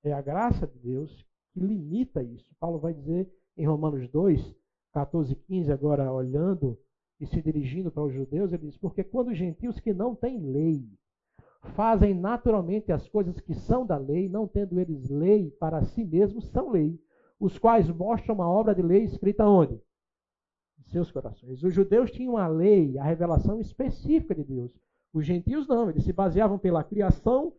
[0.07, 2.55] É a graça de Deus que limita isso.
[2.59, 4.55] Paulo vai dizer em Romanos 2,
[4.93, 6.79] 14 e 15, agora olhando
[7.19, 10.39] e se dirigindo para os judeus, ele diz: Porque quando os gentios que não têm
[10.39, 10.87] lei
[11.75, 16.47] fazem naturalmente as coisas que são da lei, não tendo eles lei para si mesmos,
[16.49, 16.97] são lei,
[17.39, 19.73] os quais mostram uma obra de lei escrita onde?
[20.79, 21.63] Em seus corações.
[21.63, 24.71] Os judeus tinham a lei, a revelação específica de Deus.
[25.11, 27.53] Os gentios não, eles se baseavam pela criação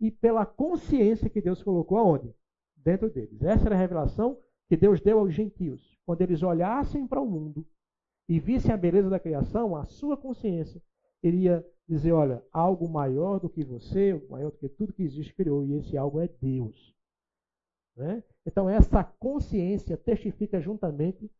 [0.00, 2.34] e pela consciência que Deus colocou aonde?
[2.76, 3.42] Dentro deles.
[3.42, 5.98] Essa era a revelação que Deus deu aos gentios.
[6.04, 7.66] Quando eles olhassem para o mundo
[8.28, 10.82] e vissem a beleza da criação, a sua consciência
[11.22, 15.64] iria dizer: olha, algo maior do que você, maior do que tudo que existe criou,
[15.64, 16.94] e esse algo é Deus.
[17.96, 18.22] Né?
[18.46, 21.30] Então, essa consciência testifica juntamente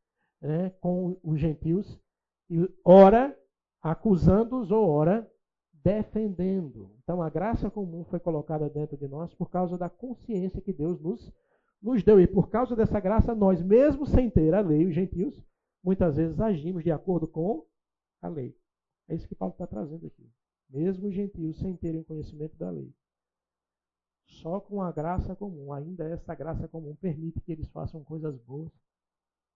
[0.40, 2.00] né, com os gentios,
[2.50, 3.36] e ora
[3.82, 5.30] acusando-os ou ora
[5.84, 6.90] defendendo.
[7.02, 10.98] Então, a graça comum foi colocada dentro de nós por causa da consciência que Deus
[10.98, 11.30] nos
[11.84, 12.18] nos deu.
[12.18, 15.38] E por causa dessa graça, nós, mesmo sem ter a lei, os gentios,
[15.82, 17.66] muitas vezes agimos de acordo com
[18.22, 18.56] a lei.
[19.06, 20.26] É isso que Paulo está trazendo aqui.
[20.70, 22.90] Mesmo os gentios sem terem conhecimento da lei.
[24.26, 28.72] Só com a graça comum, ainda essa graça comum permite que eles façam coisas boas,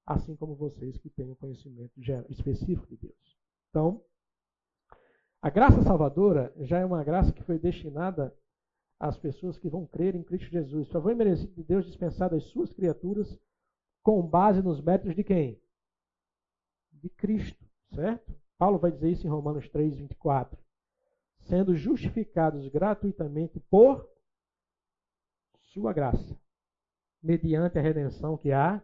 [0.04, 1.92] assim como vocês que têm o conhecimento
[2.28, 3.38] específico de Deus.
[3.70, 4.02] Então,
[5.48, 8.36] a graça salvadora já é uma graça que foi destinada
[9.00, 10.90] as pessoas que vão crer em Cristo Jesus.
[10.90, 13.40] Favor merecido de Deus dispensado às suas criaturas
[14.02, 15.58] com base nos métodos de quem?
[16.92, 18.38] De Cristo, certo?
[18.58, 20.58] Paulo vai dizer isso em Romanos 3, 24.
[21.38, 24.06] Sendo justificados gratuitamente por
[25.72, 26.38] sua graça,
[27.22, 28.82] mediante a redenção que há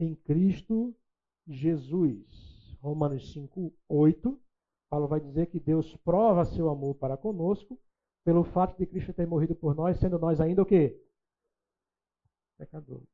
[0.00, 0.92] em Cristo
[1.46, 2.76] Jesus.
[2.80, 4.43] Romanos 5, 8.
[4.94, 7.76] Paulo vai dizer que Deus prova seu amor para conosco
[8.24, 10.96] pelo fato de Cristo ter morrido por nós, sendo nós ainda o quê?
[12.56, 13.08] Pecadores.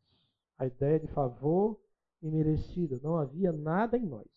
[0.58, 1.80] A ideia de favor
[2.20, 3.00] imerecido.
[3.02, 4.28] Não havia nada em nós.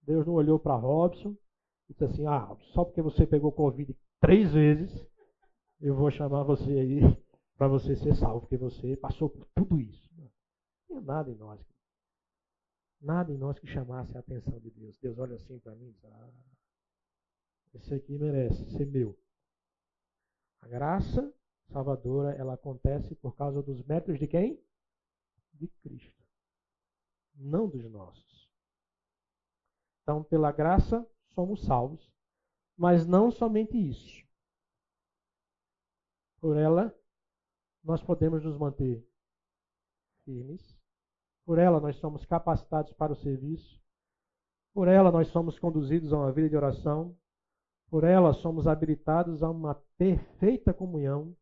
[0.00, 1.36] Deus não olhou para Robson
[1.90, 5.06] e disse assim: ah, só porque você pegou Covid três vezes,
[5.82, 7.00] eu vou chamar você aí
[7.58, 10.08] para você ser salvo, porque você passou por tudo isso.
[10.16, 10.30] Não
[10.86, 11.60] tinha nada em nós.
[13.02, 14.96] Nada em nós que chamasse a atenção de Deus.
[14.98, 16.32] Deus olha assim para mim e diz: ah,
[17.74, 19.18] esse aqui merece ser meu.
[20.60, 21.34] A graça
[21.72, 24.62] salvadora, ela acontece por causa dos métodos de quem?
[25.54, 26.22] De Cristo.
[27.34, 28.50] Não dos nossos.
[30.02, 32.12] Então, pela graça, somos salvos.
[32.76, 34.24] Mas não somente isso.
[36.40, 36.94] Por ela,
[37.82, 39.04] nós podemos nos manter
[40.24, 40.71] firmes.
[41.44, 43.80] Por ela, nós somos capacitados para o serviço.
[44.74, 47.16] Por ela, nós somos conduzidos a uma vida de oração.
[47.90, 51.36] Por ela somos habilitados a uma perfeita comunhão,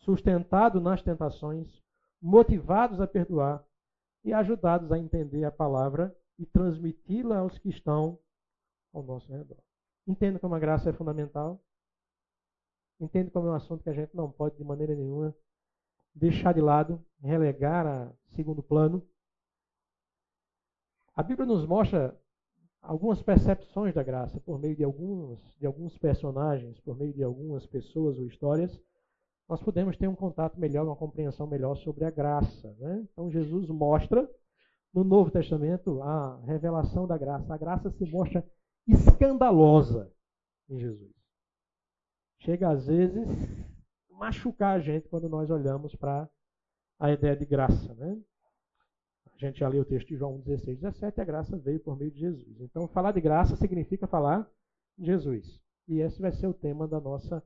[0.00, 1.82] sustentados nas tentações,
[2.20, 3.64] motivados a perdoar
[4.22, 8.18] e ajudados a entender a palavra e transmiti-la aos que estão
[8.92, 9.58] ao nosso redor.
[10.06, 11.62] Entendo como a graça é fundamental.
[13.00, 15.34] Entendo como é um assunto que a gente não pode de maneira nenhuma
[16.14, 19.06] deixar de lado, relegar a segundo plano.
[21.16, 22.14] A Bíblia nos mostra
[22.82, 27.66] algumas percepções da graça por meio de alguns, de alguns personagens, por meio de algumas
[27.66, 28.78] pessoas ou histórias,
[29.48, 32.76] nós podemos ter um contato melhor, uma compreensão melhor sobre a graça.
[32.78, 33.06] Né?
[33.10, 34.28] Então Jesus mostra
[34.92, 37.54] no Novo Testamento a revelação da graça.
[37.54, 38.46] A graça se mostra
[38.86, 40.12] escandalosa
[40.68, 41.14] em Jesus.
[42.40, 43.26] Chega às vezes
[44.10, 46.28] machucar a gente quando nós olhamos para
[46.98, 47.94] a ideia de graça.
[47.94, 48.20] Né?
[49.36, 52.10] A gente já leu o texto de João 16, 17, a graça veio por meio
[52.10, 52.60] de Jesus.
[52.60, 54.50] Então, falar de graça significa falar
[54.96, 55.60] de Jesus.
[55.86, 57.44] E esse vai ser o tema da nossa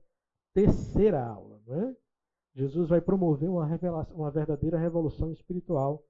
[0.54, 1.60] terceira aula.
[1.66, 1.96] Não é?
[2.54, 3.66] Jesus vai promover uma,
[4.14, 6.04] uma verdadeira revolução espiritual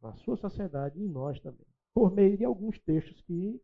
[0.00, 1.66] na sua sociedade e em nós também.
[1.92, 3.60] Por meio de alguns textos que,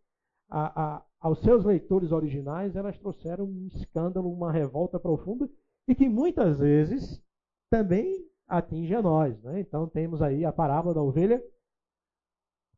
[0.49, 5.49] a, a, aos seus leitores originais, elas trouxeram um escândalo, uma revolta profunda
[5.87, 7.23] e que muitas vezes
[7.71, 9.41] também atinge a nós.
[9.43, 9.61] Né?
[9.61, 11.43] Então temos aí a parábola da ovelha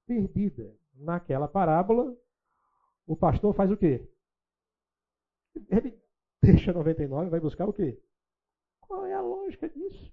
[0.06, 0.74] perdida.
[0.94, 2.16] Naquela parábola,
[3.06, 4.08] o pastor faz o quê?
[5.68, 5.98] Ele
[6.42, 8.00] deixa 99 e vai buscar o quê?
[8.80, 10.12] Qual é a lógica disso?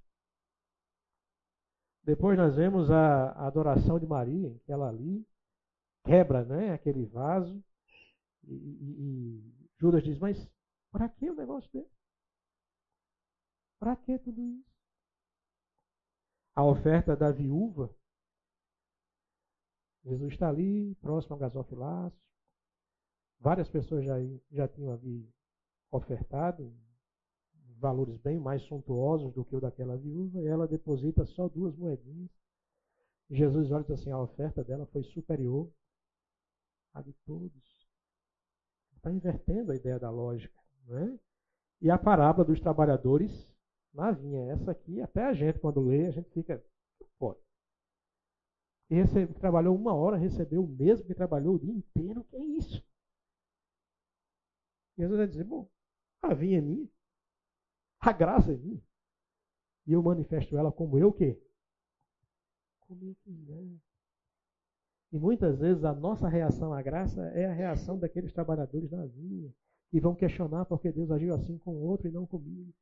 [2.04, 5.26] Depois nós vemos a, adoração de Maria, que ela ali
[6.04, 7.64] quebra né, aquele vaso.
[8.44, 10.38] E, e, e Judas diz, mas
[10.92, 11.90] para que o negócio dele?
[13.80, 14.73] Para que tudo isso?
[16.56, 17.90] A oferta da viúva.
[20.04, 22.20] Jesus está ali, próximo ao gasofilácio.
[23.40, 24.16] Várias pessoas já,
[24.52, 25.30] já tinham ali
[25.92, 26.74] ofertado
[27.84, 32.32] valores bem mais suntuosos do que o daquela viúva, e ela deposita só duas moedinhas.
[33.30, 35.70] Jesus olha e diz assim: a oferta dela foi superior
[36.94, 37.88] à de todos.
[38.96, 40.58] Está invertendo a ideia da lógica.
[40.86, 41.20] Né?
[41.82, 43.53] E a parábola dos trabalhadores
[43.94, 46.64] na vinha, essa aqui, até a gente, quando lê, a gente fica.
[47.20, 47.40] Pode.
[48.90, 52.24] E recebe, trabalhou uma hora, recebeu o mesmo que trabalhou o dia inteiro.
[52.26, 52.84] Que é isso?
[54.98, 55.70] E Jesus vai dizer: bom,
[56.22, 56.90] a vinha é minha.
[58.00, 58.82] A graça é minha.
[59.86, 61.38] E eu manifesto ela como eu que?
[62.82, 63.64] Como eu quiser.
[65.12, 69.54] E muitas vezes a nossa reação à graça é a reação daqueles trabalhadores da vinha,
[69.92, 72.74] que vão questionar porque Deus agiu assim com o outro e não comigo.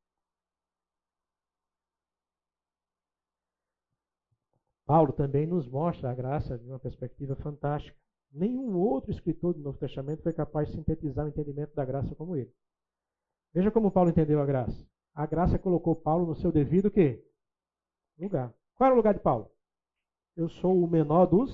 [4.92, 7.98] Paulo também nos mostra a graça de uma perspectiva fantástica.
[8.32, 12.36] Nenhum outro escritor do Novo Testamento foi capaz de sintetizar o entendimento da graça como
[12.36, 12.54] ele.
[13.54, 17.24] Veja como Paulo entendeu a graça a graça colocou Paulo no seu devido quê?
[18.18, 18.54] lugar.
[18.76, 19.52] Qual era o lugar de Paulo?
[20.36, 21.52] Eu sou o menor dos.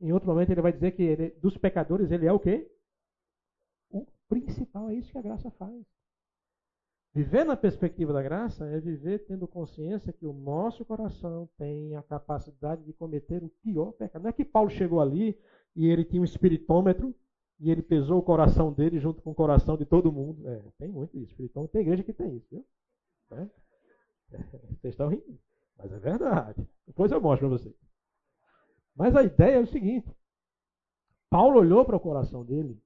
[0.00, 2.70] Em outro momento ele vai dizer que ele, dos pecadores ele é o quê?
[3.90, 4.90] O principal.
[4.90, 5.84] É isso que a graça faz.
[7.14, 12.02] Viver na perspectiva da graça é viver tendo consciência que o nosso coração tem a
[12.02, 14.22] capacidade de cometer o pior pecado.
[14.22, 15.36] Não é que Paulo chegou ali
[15.74, 17.14] e ele tinha um espiritômetro
[17.58, 20.48] e ele pesou o coração dele junto com o coração de todo mundo.
[20.48, 21.34] É, tem muito isso.
[21.42, 22.64] Então tem igreja que tem isso, viu?
[23.32, 23.46] É.
[24.30, 25.38] Vocês estão rindo.
[25.76, 26.68] Mas é verdade.
[26.86, 27.74] Depois eu mostro para vocês.
[28.94, 30.08] Mas a ideia é o seguinte:
[31.30, 32.80] Paulo olhou para o coração dele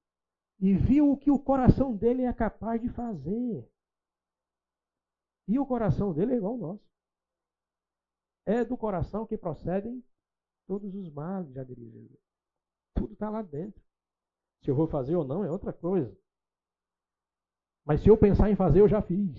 [0.61, 3.67] e viu o que o coração dele é capaz de fazer.
[5.49, 6.93] E o coração dele é igual ao nosso.
[8.47, 10.05] É do coração que procedem
[10.67, 12.21] todos os males, já diria Jesus.
[12.95, 13.81] Tudo está lá dentro.
[14.63, 16.17] Se eu vou fazer ou não é outra coisa.
[17.85, 19.37] Mas se eu pensar em fazer, eu já fiz.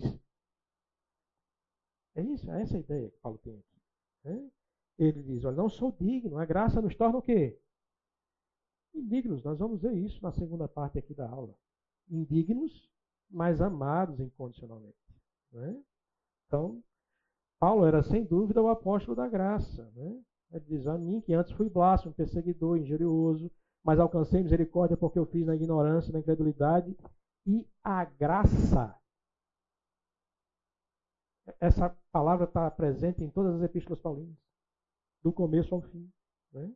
[2.15, 3.81] É isso, é essa a ideia que Paulo tem aqui.
[4.25, 4.51] Né?
[4.97, 7.59] Ele diz: Olha, não sou digno, a graça nos torna o quê?
[8.93, 9.43] Indignos.
[9.43, 11.57] Nós vamos ver isso na segunda parte aqui da aula.
[12.09, 12.89] Indignos,
[13.29, 14.97] mas amados incondicionalmente.
[15.51, 15.83] Né?
[16.53, 16.83] Então,
[17.59, 19.89] Paulo era sem dúvida o apóstolo da graça.
[19.95, 20.21] Né?
[20.51, 23.49] Ele diz a mim que antes fui blasfemo, perseguidor, injurioso,
[23.83, 26.95] mas alcancei misericórdia porque eu fiz na ignorância, na incredulidade
[27.47, 28.95] e a graça.
[31.59, 34.37] Essa palavra está presente em todas as epístolas paulinas,
[35.23, 36.07] do começo ao fim.
[36.53, 36.71] Né?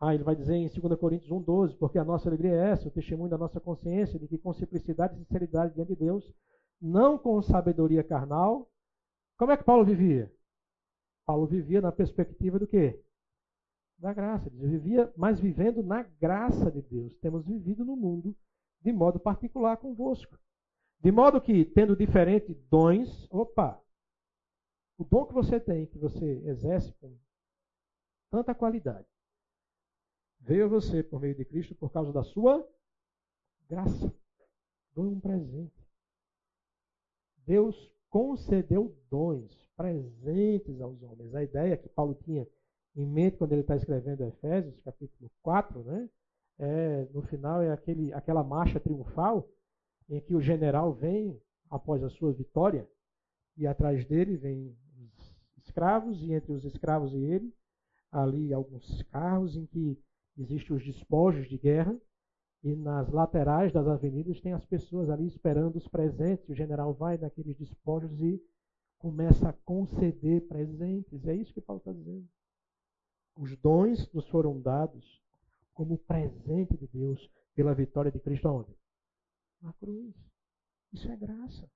[0.00, 2.90] Ah, ele vai dizer em 2 Coríntios 1,12, porque a nossa alegria é essa, o
[2.90, 6.28] testemunho da nossa consciência, de que com simplicidade e sinceridade diante de Deus,
[6.80, 8.70] não com sabedoria carnal.
[9.36, 10.32] Como é que Paulo vivia?
[11.26, 13.02] Paulo vivia na perspectiva do quê?
[14.00, 14.48] da graça.
[14.48, 17.14] Ele vivia, mas vivendo na graça de Deus.
[17.18, 18.34] Temos vivido no mundo
[18.80, 20.38] de modo particular convosco.
[20.98, 23.80] De modo que, tendo diferentes dons, opa,
[24.98, 27.16] o dom que você tem, que você exerce com
[28.30, 29.06] tanta qualidade,
[30.40, 32.66] veio a você por meio de Cristo por causa da sua
[33.68, 34.12] graça.
[34.94, 35.79] Dou um presente.
[37.46, 41.34] Deus concedeu dons, presentes aos homens.
[41.34, 42.46] A ideia que Paulo tinha
[42.96, 46.08] em mente quando ele está escrevendo Efésios, capítulo 4, né?
[46.58, 49.48] É, no final é aquele, aquela marcha triunfal
[50.08, 52.86] em que o general vem após a sua vitória
[53.56, 57.54] e atrás dele vem os escravos e entre os escravos e ele
[58.12, 59.98] ali alguns carros em que
[60.36, 61.98] existem os despojos de guerra
[62.62, 66.48] e nas laterais das avenidas tem as pessoas ali esperando os presentes.
[66.48, 68.42] O general vai naqueles despojos e
[68.98, 71.26] começa a conceder presentes.
[71.26, 72.28] É isso que Paulo está dizendo.
[73.36, 75.22] Os dons nos foram dados
[75.72, 78.76] como presente de Deus pela vitória de Cristo aonde?
[79.62, 80.14] Na cruz.
[80.92, 81.70] Isso é graça.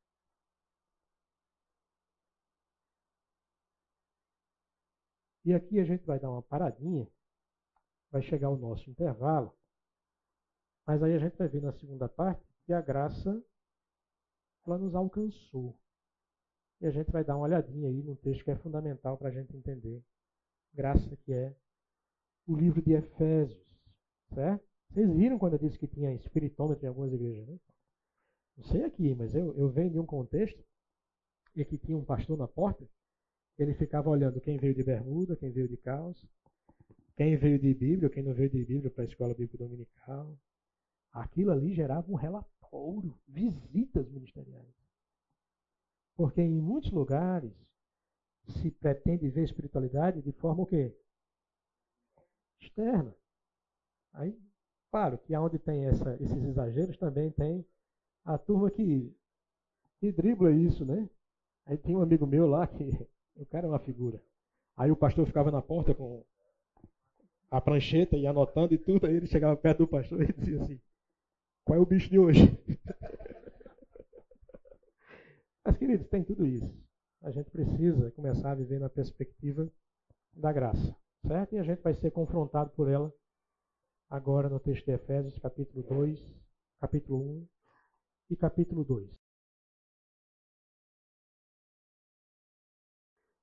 [5.44, 7.06] E aqui a gente vai dar uma paradinha,
[8.10, 9.54] vai chegar o nosso intervalo,
[10.86, 13.42] mas aí a gente vai ver na segunda parte que a graça
[14.66, 15.76] ela nos alcançou.
[16.80, 19.32] E a gente vai dar uma olhadinha aí no texto que é fundamental para a
[19.32, 20.02] gente entender.
[20.72, 21.54] Graça que é
[22.46, 23.64] o livro de Efésios,
[24.34, 24.66] certo?
[24.90, 27.58] Vocês viram quando eu disse que tinha espiritômetro em algumas igrejas, né?
[28.56, 30.62] Não sei aqui, mas eu, eu venho de um contexto
[31.56, 32.86] e que tinha um pastor na porta,
[33.58, 36.26] ele ficava olhando quem veio de bermuda, quem veio de calça,
[37.16, 40.36] quem veio de Bíblia, quem não veio de Bíblia para a escola bíblica dominical.
[41.14, 44.74] Aquilo ali gerava um relatório, visitas ministeriais.
[46.16, 47.52] Porque em muitos lugares
[48.48, 50.92] se pretende ver espiritualidade de forma o quê?
[52.60, 53.14] Externa.
[54.12, 54.36] Aí,
[54.90, 57.64] claro que onde tem essa, esses exageros também tem
[58.24, 59.16] a turma que,
[60.00, 61.08] que dribla isso, né?
[61.64, 62.90] Aí tem um amigo meu lá que
[63.36, 64.20] o cara é uma figura.
[64.76, 66.24] Aí o pastor ficava na porta com
[67.48, 70.80] a prancheta e anotando e tudo, aí ele chegava perto do pastor e dizia assim:
[71.64, 72.42] Qual é o bicho de hoje?
[75.64, 76.70] Mas, queridos, tem tudo isso.
[77.22, 79.66] A gente precisa começar a viver na perspectiva
[80.34, 80.94] da graça,
[81.26, 81.54] certo?
[81.54, 83.10] E a gente vai ser confrontado por ela
[84.10, 86.20] agora no texto de Efésios, capítulo 2,
[86.80, 87.48] capítulo 1
[88.30, 89.10] e capítulo 2.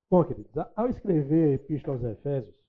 [0.08, 2.61] Bom, queridos, ao escrever a Epístola aos Efésios,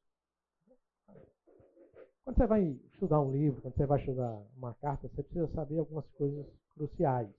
[2.24, 2.64] quando você vai
[2.94, 7.30] estudar um livro, quando você vai estudar uma carta, você precisa saber algumas coisas cruciais.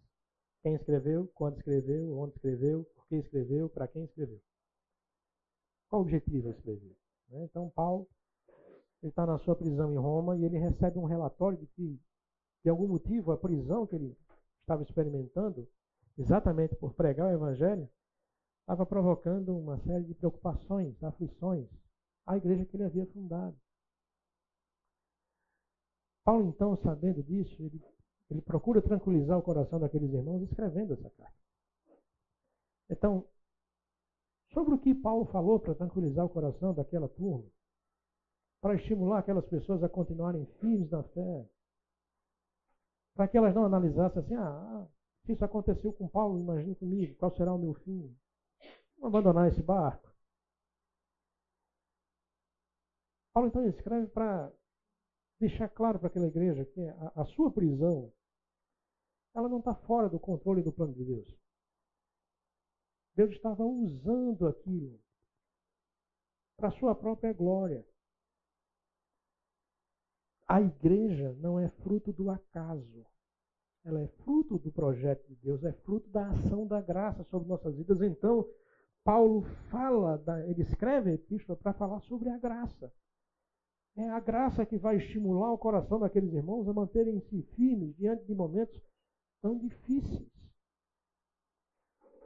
[0.63, 4.41] Quem escreveu, quando escreveu, onde escreveu, por que escreveu, para quem escreveu.
[5.89, 6.97] Qual o objetivo de escrever?
[7.31, 7.45] Né?
[7.45, 8.07] Então, Paulo
[9.03, 12.01] está na sua prisão em Roma e ele recebe um relatório de que,
[12.63, 14.17] de algum motivo, a prisão que ele
[14.61, 15.67] estava experimentando,
[16.19, 17.89] exatamente por pregar o Evangelho,
[18.61, 21.69] estava provocando uma série de preocupações, aflições
[22.27, 23.57] à igreja que ele havia fundado.
[26.25, 27.81] Paulo, então, sabendo disso, ele,
[28.31, 31.37] ele procura tranquilizar o coração daqueles irmãos escrevendo essa carta.
[32.89, 33.29] Então,
[34.53, 37.45] sobre o que Paulo falou para tranquilizar o coração daquela turma,
[38.61, 41.49] para estimular aquelas pessoas a continuarem firmes na fé,
[43.15, 44.89] para que elas não analisassem assim, ah,
[45.27, 48.17] se isso aconteceu com Paulo, imagine comigo, qual será o meu fim?
[48.99, 50.11] Vamos abandonar esse barco.
[53.35, 54.51] Paulo então escreve para
[55.41, 58.13] deixar claro para aquela igreja que a, a sua prisão
[59.35, 61.29] ela não está fora do controle do plano de Deus.
[63.17, 65.01] Deus estava usando aquilo
[66.57, 67.85] para sua própria glória.
[70.47, 73.07] A igreja não é fruto do acaso.
[73.85, 77.75] Ela é fruto do projeto de Deus, é fruto da ação da graça sobre nossas
[77.77, 78.01] vidas.
[78.01, 78.49] Então,
[79.03, 82.93] Paulo fala, ele escreve a epístola para falar sobre a graça.
[83.97, 88.35] É a graça que vai estimular o coração daqueles irmãos a manterem-se firmes diante de
[88.35, 88.81] momentos
[89.41, 90.29] tão difíceis.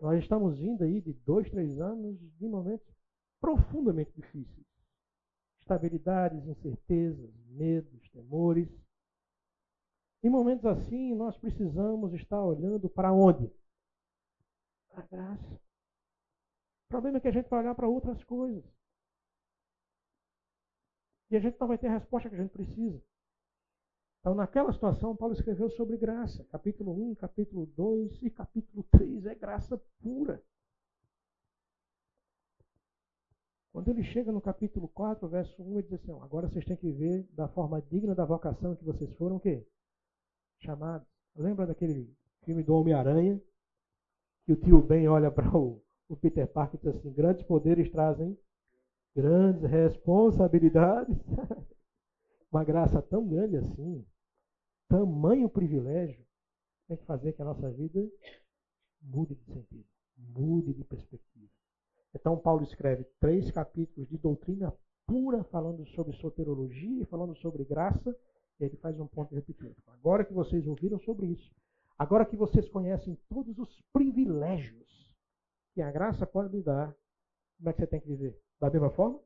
[0.00, 2.86] Nós estamos vindo aí de dois, três anos de momentos
[3.40, 4.66] profundamente difíceis.
[5.60, 8.68] Estabilidades, incertezas, medos, temores.
[10.22, 13.52] Em momentos assim, nós precisamos estar olhando para onde?
[14.88, 15.54] Para a graça.
[15.54, 18.64] O problema é que a gente vai olhar para outras coisas.
[21.30, 23.02] E a gente não vai ter a resposta que a gente precisa.
[24.20, 26.44] Então, naquela situação, Paulo escreveu sobre graça.
[26.44, 30.42] Capítulo 1, capítulo 2 e capítulo 3 é graça pura.
[33.72, 36.90] Quando ele chega no capítulo 4, verso 1, ele diz assim: agora vocês têm que
[36.90, 39.64] viver da forma digna da vocação que vocês foram o quê?
[40.60, 41.06] chamados.
[41.36, 42.12] Lembra daquele
[42.44, 43.40] filme do Homem-Aranha?
[44.44, 47.90] Que o tio Ben olha para o, o Peter Parker e diz assim: grandes poderes
[47.90, 48.36] trazem
[49.18, 51.16] grandes responsabilidades.
[52.52, 54.06] Uma graça tão grande assim,
[54.88, 56.24] tamanho privilégio,
[56.86, 58.00] tem que fazer que a nossa vida
[59.02, 59.84] mude de sentido,
[60.16, 61.50] mude de perspectiva.
[62.14, 64.72] Então, Paulo escreve três capítulos de doutrina
[65.04, 68.16] pura, falando sobre soterologia, falando sobre graça,
[68.60, 69.76] e ele faz um ponto repetido.
[69.88, 71.50] Agora que vocês ouviram sobre isso,
[71.98, 75.12] agora que vocês conhecem todos os privilégios
[75.74, 76.96] que a graça pode lhe dar,
[77.58, 78.47] como é que você tem que viver?
[78.60, 79.20] Da mesma forma?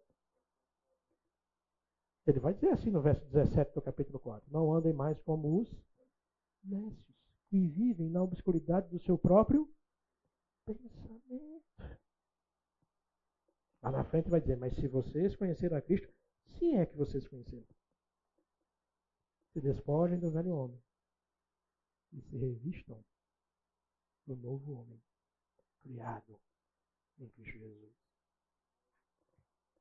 [2.26, 5.68] Ele vai dizer assim no verso 17 do capítulo 4: Não andem mais como os
[6.62, 7.16] nécios,
[7.48, 9.68] que vivem na obscuridade do seu próprio
[10.64, 11.64] pensamento.
[13.82, 16.12] Lá na frente vai dizer: Mas se vocês conheceram a Cristo,
[16.58, 17.66] sim é que vocês conheceram.
[19.52, 20.80] Se despojem do velho homem
[22.12, 23.04] e se revistam
[24.26, 25.02] do novo homem,
[25.82, 26.40] criado
[27.18, 28.01] em Cristo Jesus.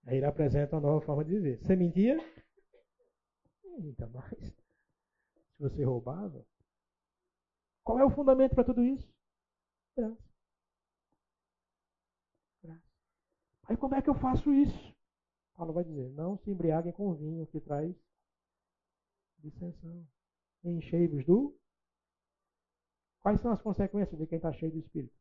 [0.05, 1.59] Aí ele apresenta uma nova forma de viver.
[1.61, 2.17] Você mentia?
[3.65, 4.39] Ainda mais.
[4.39, 6.45] Se você roubava.
[7.83, 9.07] Qual é o fundamento para tudo isso?
[9.95, 10.23] Graça.
[12.63, 12.83] Graça.
[13.63, 14.95] Aí como é que eu faço isso?
[15.55, 17.95] Paulo vai dizer, não se embriaguem com vinho que traz
[19.39, 20.07] dissensão.
[20.63, 21.55] Enchei-vos do.
[23.21, 25.15] Quais são as consequências de quem está cheio do Espírito?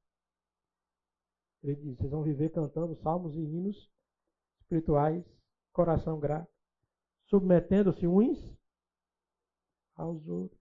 [1.63, 3.91] Ele diz: vocês vão viver cantando salmos e hinos
[4.71, 5.25] espirituais,
[5.73, 6.49] coração grato,
[7.27, 8.39] submetendo-se uns
[9.97, 10.61] aos outros.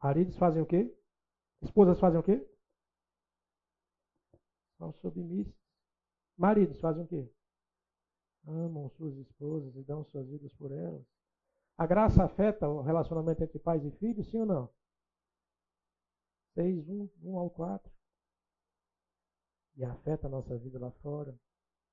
[0.00, 0.96] Maridos fazem o quê?
[1.60, 2.48] Esposas fazem o quê?
[4.78, 5.52] São submissas.
[6.36, 7.28] Maridos fazem o quê?
[8.46, 11.04] Amam suas esposas e dão suas vidas por elas.
[11.76, 14.74] A graça afeta o relacionamento entre pais e filhos, sim ou não?
[16.54, 17.92] 6, 1, 1 ao 4.
[19.76, 21.36] E afeta a nossa vida lá fora.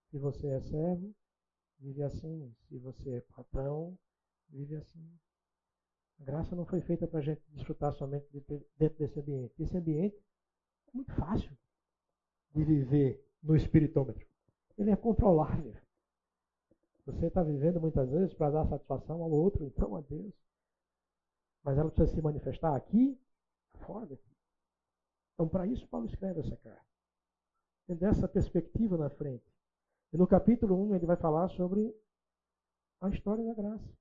[0.09, 1.13] Se você é servo,
[1.79, 2.55] vive assim.
[2.67, 3.97] Se você é patrão,
[4.49, 5.19] vive assim.
[6.19, 9.61] A graça não foi feita para a gente desfrutar somente dentro desse ambiente.
[9.61, 10.15] Esse ambiente
[10.87, 11.55] é muito fácil
[12.53, 14.25] de viver no espiritômetro.
[14.77, 15.75] Ele é controlável.
[17.05, 20.33] Você está vivendo muitas vezes para dar satisfação ao outro, então a Deus.
[21.63, 23.19] Mas ela precisa se manifestar aqui,
[23.85, 24.35] fora daqui.
[25.33, 26.85] Então, para isso, Paulo escreve essa carta.
[27.87, 29.45] Tem dessa perspectiva na frente.
[30.15, 31.93] E no capítulo 1 ele vai falar sobre
[33.01, 33.93] a história da graça.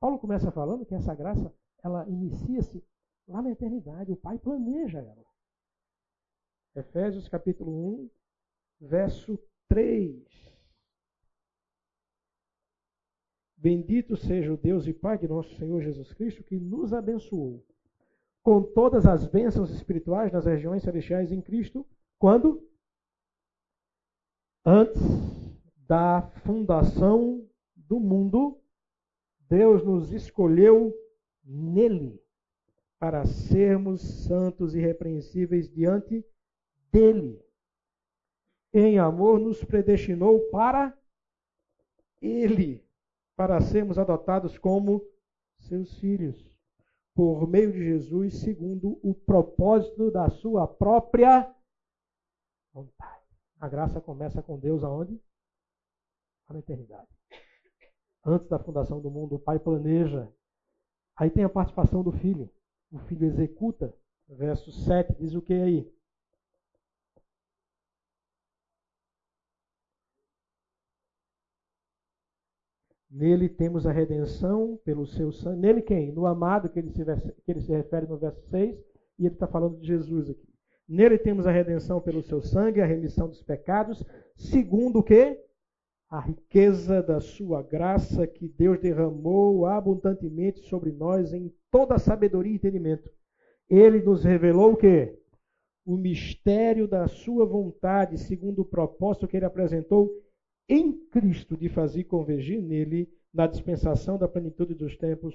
[0.00, 2.84] Paulo começa falando que essa graça, ela inicia-se
[3.28, 4.10] lá na eternidade.
[4.10, 5.24] O Pai planeja ela.
[6.74, 8.10] Efésios capítulo 1,
[8.80, 9.38] verso
[9.68, 10.26] 3.
[13.56, 17.64] Bendito seja o Deus e Pai de nosso Senhor Jesus Cristo, que nos abençoou
[18.42, 21.86] com todas as bênçãos espirituais nas regiões celestiais em Cristo.
[22.18, 22.73] Quando?
[24.64, 25.02] Antes
[25.86, 27.46] da fundação
[27.76, 28.58] do mundo,
[29.48, 30.94] Deus nos escolheu
[31.44, 32.20] nele
[32.98, 36.24] para sermos santos e irrepreensíveis diante
[36.90, 37.44] dele
[38.74, 40.98] em amor, nos predestinou para
[42.20, 42.84] Ele,
[43.36, 45.00] para sermos adotados como
[45.60, 46.58] seus filhos,
[47.14, 51.54] por meio de Jesus, segundo o propósito da sua própria
[52.72, 53.13] vontade.
[53.64, 55.18] A graça começa com Deus aonde?
[56.50, 57.08] Na eternidade.
[58.22, 60.30] Antes da fundação do mundo, o Pai planeja.
[61.16, 62.50] Aí tem a participação do Filho.
[62.92, 63.96] O Filho executa.
[64.28, 65.90] Verso 7 diz o que aí?
[73.10, 75.60] Nele temos a redenção pelo seu sangue.
[75.60, 76.12] Nele quem?
[76.12, 78.78] No amado, que ele se, que ele se refere no verso 6,
[79.18, 80.53] e ele está falando de Jesus aqui.
[80.88, 84.04] Nele temos a redenção pelo seu sangue, a remissão dos pecados,
[84.36, 85.38] segundo o que?
[86.10, 92.56] A riqueza da sua graça que Deus derramou abundantemente sobre nós em toda sabedoria e
[92.56, 93.10] entendimento.
[93.68, 95.18] Ele nos revelou o que?
[95.86, 100.10] O mistério da sua vontade, segundo o propósito que ele apresentou
[100.68, 105.34] em Cristo de fazer convergir nele, na dispensação da plenitude dos tempos,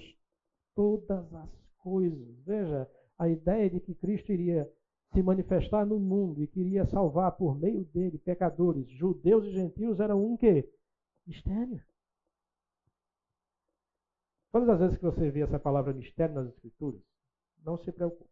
[0.73, 2.39] todas as coisas.
[2.45, 2.87] Veja,
[3.17, 4.69] a ideia de que Cristo iria
[5.14, 10.16] se manifestar no mundo e queria salvar por meio dele pecadores, judeus e gentios, era
[10.16, 10.70] um que?
[11.26, 11.84] Mistério.
[14.51, 17.01] Todas as vezes que você vê essa palavra mistério nas Escrituras,
[17.64, 18.30] não se preocupe.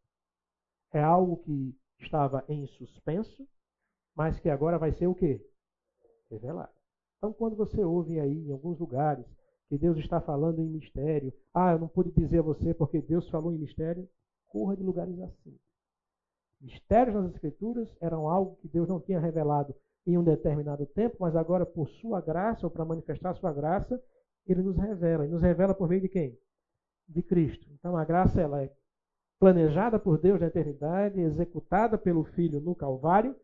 [0.91, 3.47] É algo que estava em suspenso,
[4.15, 5.45] mas que agora vai ser o quê?
[6.29, 6.73] Revelado.
[7.17, 9.25] Então, quando você ouve aí em alguns lugares
[9.69, 13.27] que Deus está falando em mistério, ah, eu não pude dizer a você porque Deus
[13.29, 14.07] falou em mistério,
[14.47, 15.59] corra de lugares assim.
[16.59, 21.35] Mistérios nas Escrituras eram algo que Deus não tinha revelado em um determinado tempo, mas
[21.35, 24.01] agora, por sua graça, ou para manifestar sua graça,
[24.45, 25.25] ele nos revela.
[25.25, 26.37] E nos revela por meio de quem?
[27.07, 27.67] De Cristo.
[27.73, 28.71] Então, a graça ela é
[29.39, 33.35] planejada por Deus na eternidade, executada pelo Filho no Calvário,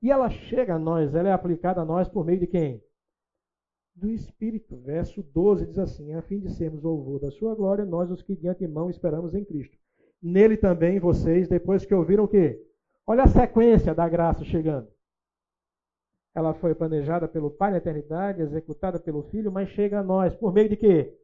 [0.00, 2.82] e ela chega a nós, ela é aplicada a nós por meio de quem?
[3.94, 4.76] do Espírito.
[4.78, 8.34] Verso 12 diz assim: A fim de sermos louvor da sua glória, nós os que
[8.34, 9.76] de antemão esperamos em Cristo.
[10.22, 12.64] Nele também vocês, depois que ouviram o quê?
[13.06, 14.88] Olha a sequência da graça chegando.
[16.34, 20.52] Ela foi planejada pelo Pai na eternidade, executada pelo Filho, mas chega a nós por
[20.52, 21.18] meio de quê?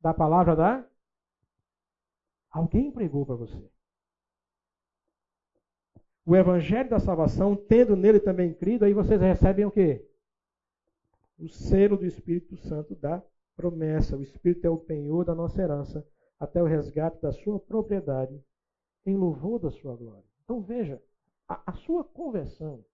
[0.00, 0.86] Da palavra da?
[2.50, 3.58] Alguém pregou para você.
[6.24, 10.06] O evangelho da salvação, tendo nele também crido, aí vocês recebem o quê?
[11.42, 13.22] o selo do Espírito Santo da
[13.56, 14.16] promessa.
[14.16, 16.06] O Espírito é o penhor da nossa herança,
[16.42, 18.44] até o resgate da sua propriedade,
[19.06, 20.24] em louvor da sua glória.
[20.42, 21.00] Então veja,
[21.46, 22.84] a, a sua conversão,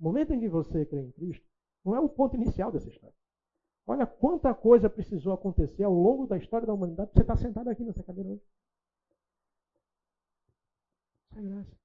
[0.00, 1.46] O momento em que você crê em Cristo
[1.84, 3.14] não é o ponto inicial dessa história.
[3.86, 7.68] Olha quanta coisa precisou acontecer ao longo da história da humanidade para você estar sentado
[7.68, 8.42] aqui nessa cadeira hoje.
[11.30, 11.76] Isso é graça.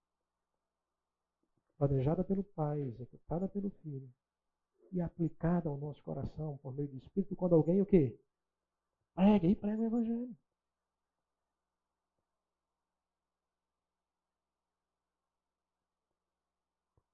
[1.77, 4.09] Planejada pelo Pai, executada pelo Filho
[4.93, 8.17] e aplicada ao nosso coração por meio do Espírito quando alguém o quê?
[9.13, 10.35] Prega e prega o Evangelho.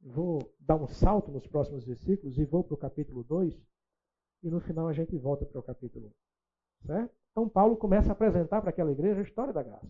[0.06, 3.58] Vou dar um salto nos próximos versículos e vou para o capítulo 2
[4.44, 6.14] e no final a gente volta para o capítulo
[6.84, 6.88] 1.
[6.88, 7.16] Certo?
[7.32, 9.90] Então Paulo começa a apresentar para aquela igreja a história da graça.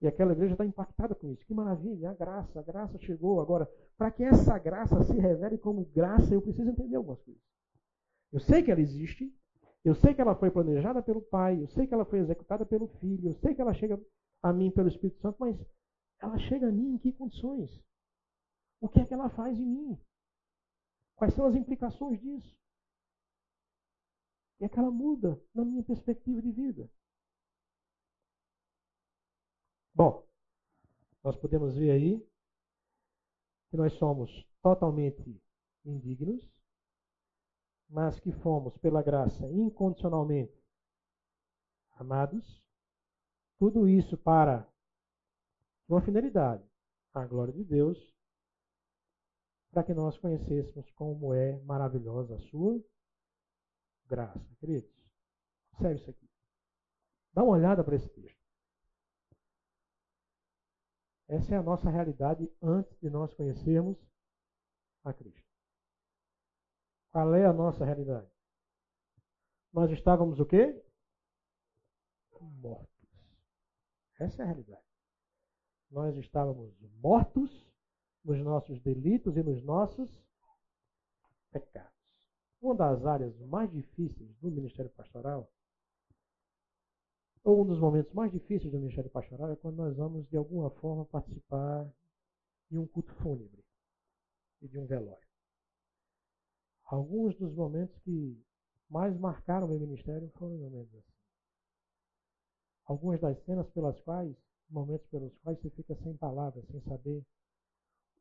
[0.00, 1.44] E aquela igreja está impactada com isso.
[1.44, 3.40] Que maravilha, a graça, a graça chegou.
[3.40, 7.42] Agora, para que essa graça se revele como graça, eu preciso entender algumas coisas.
[8.32, 9.30] Eu sei que ela existe,
[9.84, 12.86] eu sei que ela foi planejada pelo Pai, eu sei que ela foi executada pelo
[13.00, 14.00] Filho, eu sei que ela chega
[14.42, 15.56] a mim pelo Espírito Santo, mas
[16.20, 17.82] ela chega a mim em que condições?
[18.80, 19.98] O que é que ela faz em mim?
[21.16, 22.56] Quais são as implicações disso?
[24.60, 26.90] E é que ela muda na minha perspectiva de vida.
[29.94, 30.26] Bom,
[31.24, 32.20] nós podemos ver aí
[33.70, 34.30] que nós somos
[34.62, 35.42] totalmente
[35.84, 36.42] indignos,
[37.88, 40.56] mas que fomos, pela graça, incondicionalmente
[41.92, 42.62] amados.
[43.58, 44.70] Tudo isso para
[45.88, 46.64] uma finalidade,
[47.12, 47.98] a glória de Deus,
[49.70, 52.82] para que nós conhecêssemos como é maravilhosa a sua
[54.06, 54.56] graça.
[54.58, 54.90] Queridos,
[55.72, 56.28] observe isso aqui.
[57.32, 58.38] Dá uma olhada para esse texto.
[61.28, 63.98] Essa é a nossa realidade antes de nós conhecermos
[65.04, 65.46] a Cristo.
[67.12, 68.30] Qual é a nossa realidade?
[69.72, 70.82] Nós estávamos o quê?
[72.40, 72.88] Mortos.
[74.18, 74.84] Essa é a realidade.
[75.90, 77.67] Nós estávamos mortos
[78.24, 80.08] nos nossos delitos e nos nossos
[81.50, 81.92] pecados.
[82.60, 85.50] Uma das áreas mais difíceis do ministério pastoral
[87.48, 90.68] ou um dos momentos mais difíceis do Ministério Pastoral é quando nós vamos, de alguma
[90.68, 91.90] forma, participar
[92.70, 93.64] de um culto fúnebre
[94.60, 95.26] e de um velório.
[96.84, 98.38] Alguns dos momentos que
[98.90, 101.18] mais marcaram o meu ministério foram momentos assim.
[102.84, 104.36] Algumas das cenas pelas quais,
[104.68, 107.24] momentos pelos quais você fica sem palavras, sem saber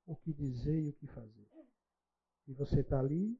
[0.08, 1.48] o que dizer e o que fazer.
[2.48, 3.38] E você está ali,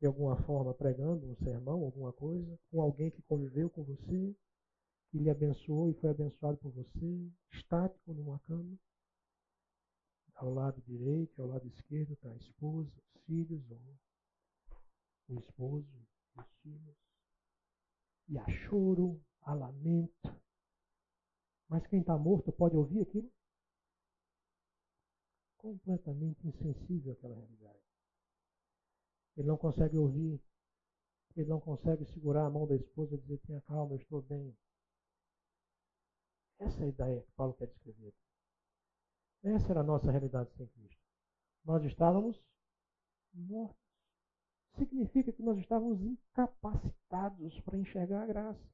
[0.00, 4.34] de alguma forma, pregando um sermão, alguma coisa, com alguém que conviveu com você,
[5.10, 8.78] que lhe abençoou e foi abençoado por você, estático numa cama.
[10.34, 13.62] Ao lado direito ao lado esquerdo está a esposa, os filhos,
[15.28, 16.06] o esposo,
[16.36, 16.96] os filhos.
[18.28, 20.40] E há choro, há lamento.
[21.68, 23.30] Mas quem está morto pode ouvir aquilo?
[25.58, 27.78] Completamente insensível àquela realidade.
[29.36, 30.40] Ele não consegue ouvir,
[31.36, 34.56] ele não consegue segurar a mão da esposa e dizer: tenha calma, eu estou bem.
[36.58, 38.12] Essa é a ideia que Paulo quer descrever.
[39.44, 41.00] Essa era a nossa realidade sem Cristo.
[41.64, 42.42] Nós estávamos
[43.32, 43.78] mortos.
[44.76, 48.68] Significa que nós estávamos incapacitados para enxergar a graça.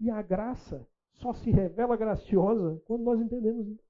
[0.00, 3.85] E a graça só se revela graciosa quando nós entendemos isso.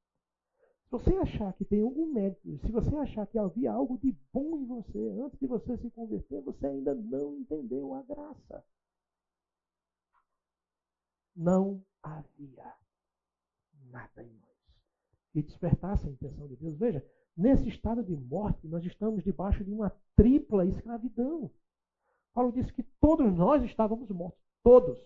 [0.87, 4.57] Se você achar que tem algum mérito, se você achar que havia algo de bom
[4.57, 8.65] em você antes de você se converter, você ainda não entendeu a graça.
[11.35, 12.73] Não havia
[13.91, 14.57] nada em nós.
[15.35, 16.77] E despertasse a intenção de Deus.
[16.77, 17.05] Veja,
[17.37, 21.51] nesse estado de morte, nós estamos debaixo de uma tripla escravidão.
[22.33, 24.41] Paulo disse que todos nós estávamos mortos.
[24.63, 24.99] Todos.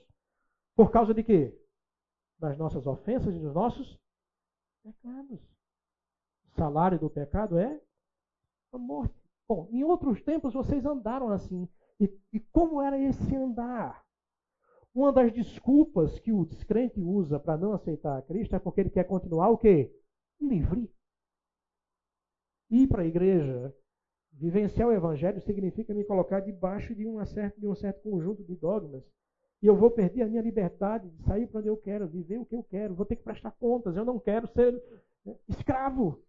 [0.76, 1.59] Por causa de quê?
[2.39, 3.99] Das nossas ofensas e dos nossos
[4.83, 5.49] pecados.
[6.57, 7.80] Salário do pecado é
[8.72, 9.14] a morte.
[9.48, 11.68] Bom, em outros tempos vocês andaram assim.
[11.98, 14.05] E, e como era esse andar?
[14.94, 18.90] Uma das desculpas que o descrente usa para não aceitar a Cristo é porque ele
[18.90, 19.92] quer continuar o quê?
[20.40, 20.90] Livre.
[22.70, 23.74] Ir para a igreja,
[24.32, 28.55] vivenciar o evangelho significa me colocar debaixo de, uma certa, de um certo conjunto de
[28.57, 29.05] dogmas.
[29.62, 32.46] E eu vou perder a minha liberdade de sair para onde eu quero, viver o
[32.46, 34.72] que eu quero, vou ter que prestar contas, eu não quero ser
[35.24, 36.22] né, escravo.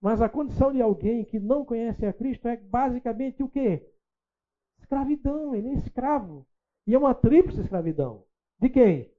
[0.00, 3.92] Mas a condição de alguém que não conhece a Cristo é basicamente o quê?
[4.78, 6.46] Escravidão, ele é escravo.
[6.86, 8.24] E é uma tríplice escravidão.
[8.58, 9.12] De quem?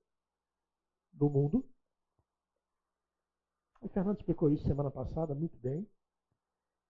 [1.11, 1.67] Do mundo.
[3.81, 5.87] O Fernando explicou isso semana passada muito bem.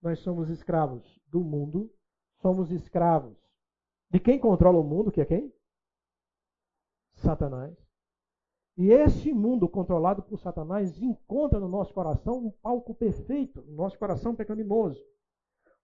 [0.01, 1.91] Nós somos escravos do mundo,
[2.41, 3.37] somos escravos
[4.09, 5.53] de quem controla o mundo, que é quem?
[7.15, 7.86] Satanás.
[8.77, 13.97] E esse mundo controlado por Satanás encontra no nosso coração um palco perfeito, no nosso
[13.97, 15.03] coração pecaminoso.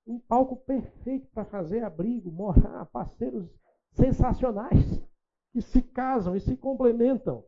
[0.05, 3.49] um palco perfeito para fazer abrigo, morar, parceiros
[3.93, 5.01] sensacionais
[5.51, 7.45] que se casam e se complementam.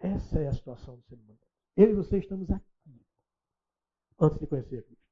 [0.00, 1.38] Essa é a situação do ser humano.
[1.76, 3.04] Eu e você estamos aqui
[4.18, 5.04] antes de conhecer Cristo.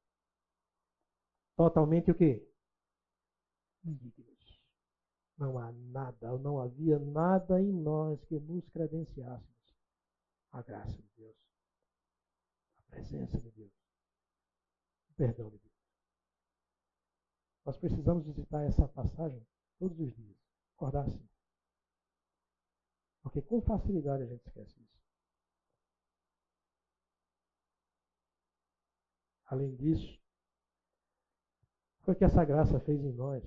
[1.57, 2.46] Totalmente o quê?
[3.84, 4.38] Indignos.
[5.39, 9.78] Não há nada, não havia nada em nós que nos credenciássemos
[10.51, 11.36] a graça de Deus,
[12.78, 13.72] a presença de Deus,
[15.11, 15.68] o perdão de Deus.
[17.64, 19.47] Nós precisamos visitar essa passagem
[19.78, 20.36] todos os dias,
[20.74, 21.28] acordar assim.
[23.22, 24.99] Porque com facilidade a gente esquece isso.
[29.47, 30.18] Além disso,
[32.01, 33.45] foi o que essa graça fez em nós.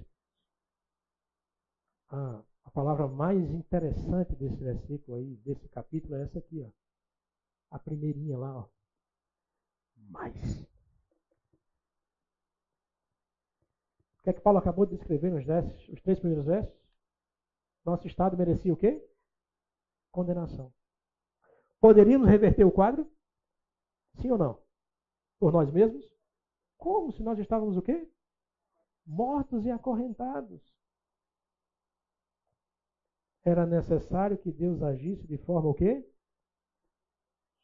[2.12, 6.70] Ah, a palavra mais interessante desse versículo aí, desse capítulo, é essa aqui, ó.
[7.72, 8.70] A primeirinha lá, ó.
[10.10, 10.36] Mais.
[14.20, 16.76] O que é que Paulo acabou de descrever nos versos, os três primeiros versos?
[17.86, 19.04] Nosso estado merecia o quê?
[20.12, 20.72] Condenação.
[21.80, 23.10] Poderíamos reverter o quadro?
[24.22, 24.62] Sim ou não?
[25.40, 26.06] Por nós mesmos?
[26.78, 28.08] Como se nós estávamos o quê?
[29.06, 30.71] Mortos e acorrentados.
[33.44, 36.08] Era necessário que Deus agisse de forma o quê?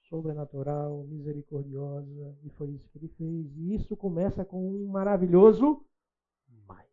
[0.09, 3.55] Sobrenatural, misericordiosa, e foi isso que ele fez.
[3.57, 5.85] E isso começa com um maravilhoso
[6.65, 6.89] mais.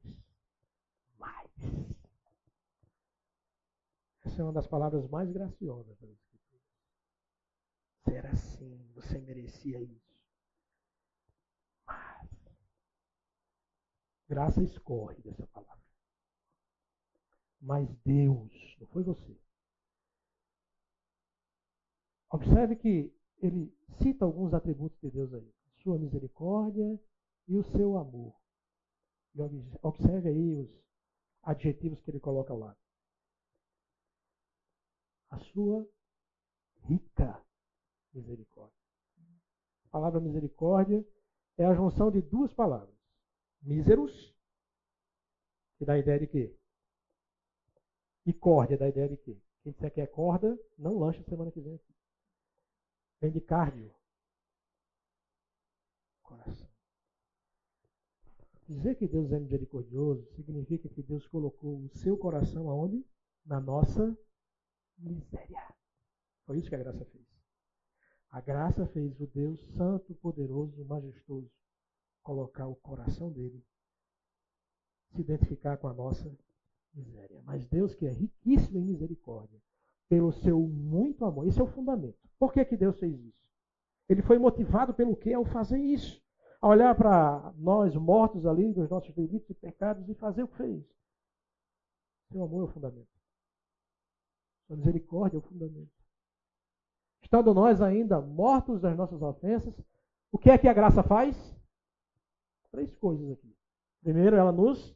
[1.19, 1.51] Mais.
[4.25, 6.63] Essa é uma das palavras mais graciosas das Escrituras.
[8.05, 10.05] Ser assim, você merecia isso.
[14.29, 15.84] Graça escorre dessa palavra.
[17.65, 19.41] Mas Deus, não foi você.
[22.31, 25.51] Observe que ele cita alguns atributos de Deus aí:
[25.83, 27.01] sua misericórdia
[27.49, 28.35] e o seu amor.
[29.35, 29.41] E
[29.81, 30.69] observe aí os
[31.43, 32.77] adjetivos que ele coloca lá.
[35.31, 35.89] A sua
[36.83, 37.43] rica
[38.13, 38.79] misericórdia.
[39.87, 41.03] A palavra misericórdia
[41.57, 42.95] é a junção de duas palavras
[43.63, 44.13] míseros,
[45.79, 46.59] que dá a ideia de quê?
[48.27, 49.39] E córdia dá a ideia de quê?
[49.63, 51.95] Quem disser que é corda, não lancha semana que vem aqui.
[53.21, 53.95] Vem de cardio.
[56.23, 56.69] Coração.
[58.67, 63.05] Dizer que Deus é misericordioso significa que Deus colocou o seu coração aonde?
[63.45, 64.17] Na nossa
[64.97, 65.75] miséria.
[66.47, 67.25] Foi isso que a graça fez.
[68.31, 71.51] A graça fez o Deus santo, poderoso, majestoso
[72.25, 73.63] colocar o coração dele,
[75.13, 76.27] se identificar com a nossa
[76.95, 77.43] miséria.
[77.45, 79.61] Mas Deus, que é riquíssimo em misericórdia,
[80.09, 82.19] pelo seu muito amor, esse é o fundamento.
[82.39, 83.45] Por que, que Deus fez isso?
[84.09, 86.23] Ele foi motivado pelo que ao fazer isso?
[86.61, 90.57] A olhar para nós mortos ali, dos nossos delitos e pecados, e fazer o que
[90.57, 90.85] fez.
[92.31, 93.09] Seu amor é o fundamento.
[94.67, 95.93] Sua misericórdia é o fundamento.
[97.23, 99.75] Estando nós ainda mortos das nossas ofensas,
[100.31, 101.37] o que é que a graça faz?
[102.71, 103.57] Três coisas aqui.
[104.03, 104.95] Primeiro, ela nos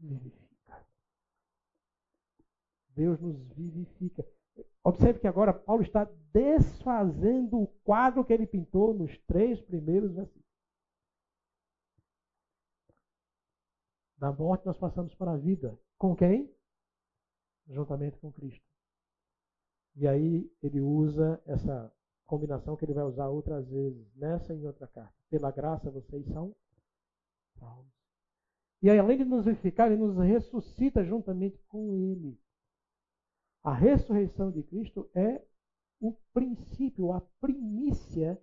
[0.00, 0.86] vivifica.
[2.90, 4.26] Deus nos vivifica.
[4.82, 10.48] Observe que agora Paulo está desfazendo o quadro que ele pintou nos três primeiros versículos.
[14.18, 15.78] Da morte nós passamos para a vida.
[15.96, 16.54] Com quem?
[17.68, 18.64] Juntamente com Cristo.
[19.96, 21.92] E aí ele usa essa
[22.26, 25.14] combinação que ele vai usar outras vezes, nessa e em outra carta.
[25.30, 26.54] Pela graça vocês são
[27.58, 27.99] salvos.
[28.82, 32.40] E além de nos vivificar, ele nos ressuscita juntamente com ele.
[33.62, 35.44] A ressurreição de Cristo é
[36.00, 38.42] o princípio, a primícia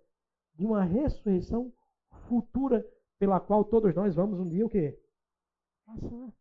[0.54, 1.74] de uma ressurreição
[2.28, 2.86] futura
[3.18, 5.00] pela qual todos nós vamos um dia o quê?
[5.86, 6.34] Passar.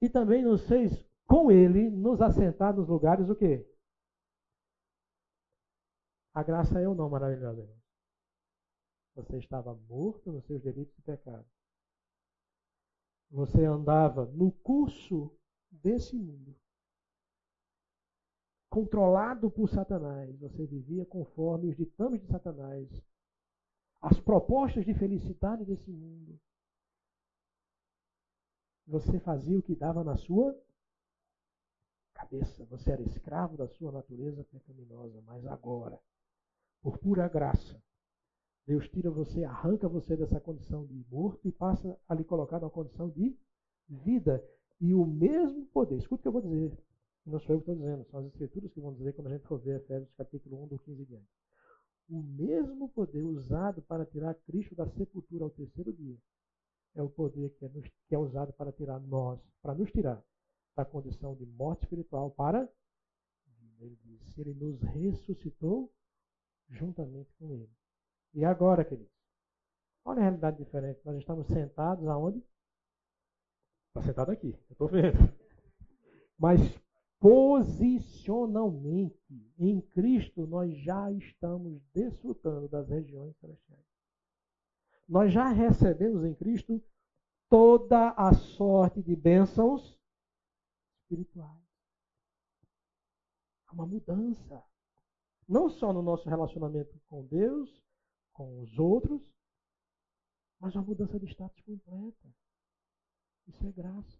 [0.00, 3.66] E também nos fez com ele nos assentar nos lugares o quê?
[6.34, 7.83] A graça é ou não maravilhosa, irmão?
[9.14, 11.46] Você estava morto nos seus delitos e pecados.
[13.30, 15.30] Você andava no curso
[15.70, 16.54] desse mundo.
[18.68, 20.36] Controlado por Satanás.
[20.40, 22.88] Você vivia conforme os ditames de Satanás.
[24.00, 26.38] As propostas de felicidade desse mundo.
[28.86, 30.60] Você fazia o que dava na sua
[32.12, 32.64] cabeça.
[32.66, 35.22] Você era escravo da sua natureza pecaminosa.
[35.22, 36.00] Mas agora
[36.82, 37.82] por pura graça.
[38.66, 42.70] Deus tira você, arranca você dessa condição de morto e passa a lhe colocar numa
[42.70, 43.36] condição de
[43.88, 44.42] vida.
[44.80, 46.72] E o mesmo poder, escuta o que eu vou dizer,
[47.26, 49.46] Não sou eu que estou dizendo, são as escrituras que vão dizer quando a gente
[49.46, 51.28] for ver Efésios capítulo 1, do 15 e diante.
[52.08, 56.16] O mesmo poder usado para tirar Cristo da sepultura ao terceiro dia
[56.94, 60.22] é o poder que é, nos, que é usado para tirar nós, para nos tirar
[60.76, 62.68] da condição de morte espiritual para
[63.84, 65.92] ele disse, ele nos ressuscitou
[66.68, 67.70] juntamente com ele.
[68.34, 69.14] E agora, queridos?
[70.04, 71.00] Olha a realidade diferente.
[71.04, 72.42] Nós estamos sentados aonde?
[73.88, 75.16] Está sentado aqui, eu estou vendo.
[76.36, 76.58] Mas
[77.20, 79.16] posicionalmente,
[79.56, 83.86] em Cristo, nós já estamos desfrutando das regiões celestiais.
[85.08, 86.82] Nós já recebemos em Cristo
[87.48, 89.96] toda a sorte de bênçãos
[91.02, 91.62] espirituais.
[93.68, 94.60] Há uma mudança.
[95.48, 97.83] Não só no nosso relacionamento com Deus,
[98.34, 99.22] com os outros,
[100.60, 102.34] mas uma mudança de status completa.
[103.46, 104.18] Isso é graça.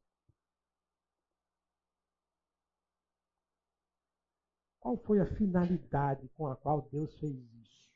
[4.80, 7.90] Qual foi a finalidade com a qual Deus fez isso?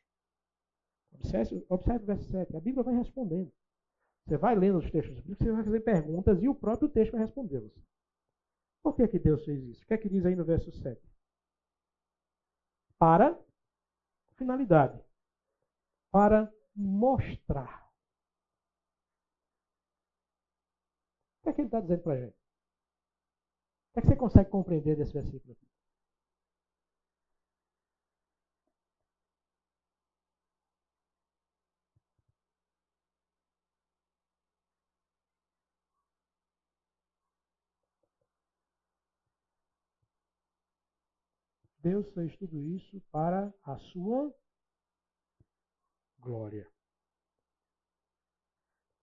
[1.13, 2.57] Observe, observe o verso 7.
[2.57, 3.53] A Bíblia vai respondendo.
[4.25, 7.21] Você vai lendo os textos bíblicos, você vai fazer perguntas e o próprio texto vai
[7.21, 7.81] responder você.
[8.83, 9.85] Por que, que Deus fez isso?
[9.85, 11.01] O que é que diz aí no verso 7?
[12.99, 13.39] Para
[14.37, 15.08] finalidade.
[16.19, 17.89] Para mostrar.
[21.39, 22.35] O que é que ele está dizendo para a gente?
[22.35, 25.69] O que é que você consegue compreender desse versículo aqui?
[41.81, 44.35] Deus fez tudo isso para a sua
[46.19, 46.69] glória.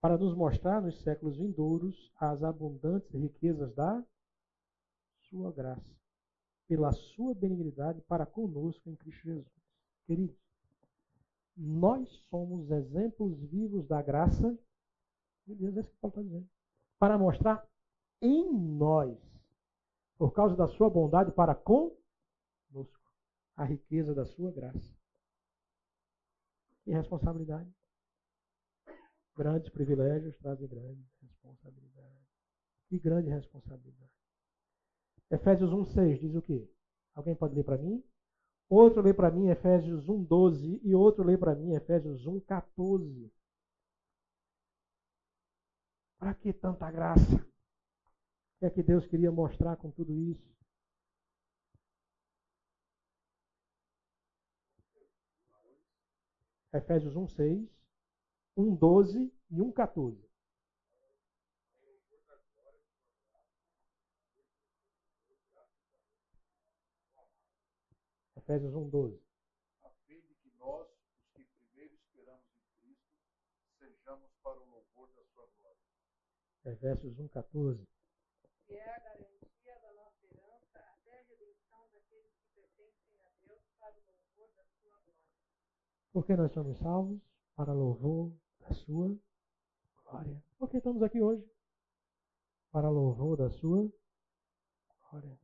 [0.01, 4.03] Para nos mostrar nos séculos vindouros as abundantes riquezas da
[5.29, 5.95] sua graça,
[6.67, 9.51] pela sua benignidade para conosco em Cristo Jesus.
[10.05, 10.37] Queridos,
[11.57, 14.57] nós somos exemplos vivos da graça
[15.47, 16.49] de Deus, é isso que Paulo está dizendo.
[16.99, 17.67] Para mostrar
[18.21, 19.17] em nós,
[20.17, 21.95] por causa da sua bondade para conosco
[23.55, 24.94] a riqueza da sua graça.
[26.85, 27.73] E responsabilidade.
[29.35, 32.25] Grandes privilégios trazem grande responsabilidade.
[32.87, 34.11] Que grande responsabilidade.
[35.31, 36.69] Efésios 1,6 diz o quê?
[37.15, 38.03] Alguém pode ler para mim?
[38.69, 43.31] Outro lê para mim Efésios 1,12 e outro lê para mim Efésios 1,14.
[46.17, 47.35] Para que tanta graça?
[47.35, 50.54] O que é que Deus queria mostrar com tudo isso?
[56.75, 57.69] Efésios 1, 6,
[58.57, 60.29] 1, 12 e 1, 14.
[68.35, 69.23] Efésios 1, 12.
[69.83, 73.09] A fim de que nós, os que primeiro esperamos em Cristo,
[73.79, 75.79] sejamos para o louvor da sua glória.
[76.65, 77.87] Efésios 1, 14.
[78.67, 83.63] Que é a garantia da nossa herança até a redenção daqueles que pertencem a Deus
[83.79, 85.15] para o louvor da sua glória.
[86.15, 87.19] Por que nós somos salvos?
[87.57, 89.13] Para louvor da sua
[90.01, 90.41] glória.
[90.57, 91.45] Por que estamos aqui hoje?
[92.71, 93.91] Para louvor da sua
[95.11, 95.37] glória.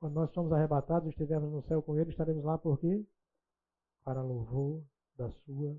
[0.00, 3.06] Quando nós somos arrebatados e estivermos no céu com Ele, estaremos lá por quê?
[4.02, 4.82] Para louvor
[5.14, 5.76] da sua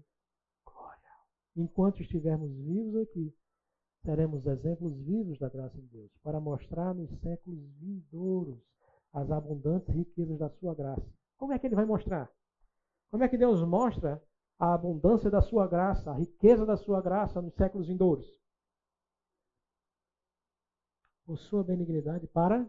[0.63, 1.11] glória.
[1.55, 3.35] Enquanto estivermos vivos aqui,
[4.03, 8.59] seremos exemplos vivos da graça de Deus, para mostrar nos séculos vindouros
[9.11, 11.11] as abundantes riquezas da sua graça.
[11.35, 12.31] Como é que ele vai mostrar?
[13.13, 14.19] Como é que Deus mostra
[14.57, 18.25] a abundância da sua graça, a riqueza da sua graça nos séculos vindouros?
[21.23, 22.67] Por sua benignidade para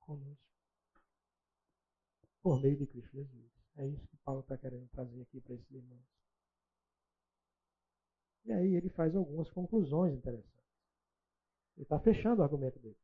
[0.00, 0.36] conosco.
[2.42, 3.50] Por meio de Cristo Jesus.
[3.76, 6.04] É isso que Paulo está querendo trazer aqui para esses irmãos.
[8.44, 10.70] E aí ele faz algumas conclusões interessantes.
[11.76, 12.98] Ele está fechando o argumento dele.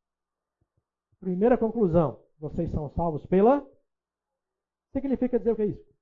[1.18, 3.66] Primeira conclusão: vocês são salvos pela
[4.93, 5.93] Significa dizer o que é isso?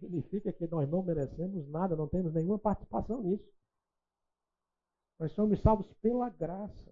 [0.00, 3.52] Significa que nós não merecemos nada, não temos nenhuma participação nisso.
[5.18, 6.90] Nós somos salvos pela graça.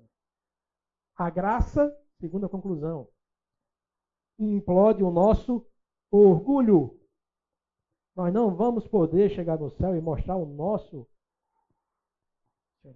[1.16, 3.08] A graça, segundo a conclusão,
[4.38, 5.66] implode o nosso
[6.10, 7.00] orgulho.
[8.14, 11.08] Nós não vamos poder chegar no céu e mostrar o nosso.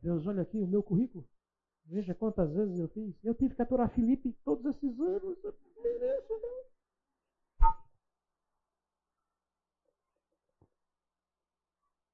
[0.02, 1.26] Deus, olha aqui o meu currículo.
[1.84, 3.14] Veja quantas vezes eu fiz.
[3.24, 5.38] Eu tive que aturar Felipe todos esses anos.
[5.44, 6.62] Eu mereço, não.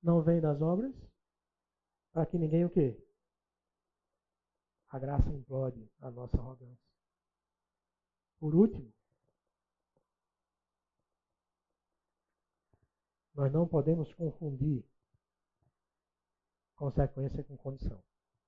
[0.03, 0.95] Não vem das obras,
[2.13, 2.97] para que ninguém o quê?
[4.89, 6.89] A graça implode a nossa arrogância.
[8.41, 8.93] Por último,
[13.35, 14.85] nós não podemos confundir
[16.75, 18.03] consequência com condição.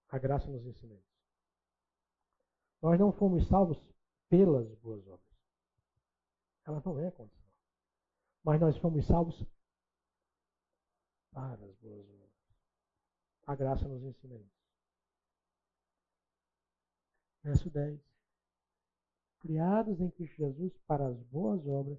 [0.09, 1.10] A graça nos ensina.
[2.83, 3.79] Nós não fomos salvos
[4.29, 5.37] pelas boas obras.
[6.65, 7.51] Ela não é a condição.
[8.43, 9.45] Mas nós fomos salvos
[11.33, 12.31] para as boas obras.
[13.47, 14.61] A graça nos ensina isso.
[17.43, 18.01] Verso 10.
[19.41, 21.99] Criados em Cristo Jesus para as boas obras,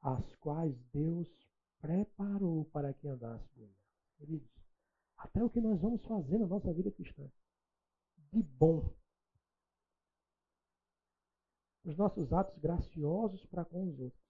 [0.00, 1.28] as quais Deus
[1.80, 3.84] preparou para que andássemos
[4.16, 4.50] Queridos,
[5.18, 7.28] até o que nós vamos fazer na nossa vida cristã,
[8.32, 8.94] de bom,
[11.84, 14.24] os nossos atos graciosos para com os outros,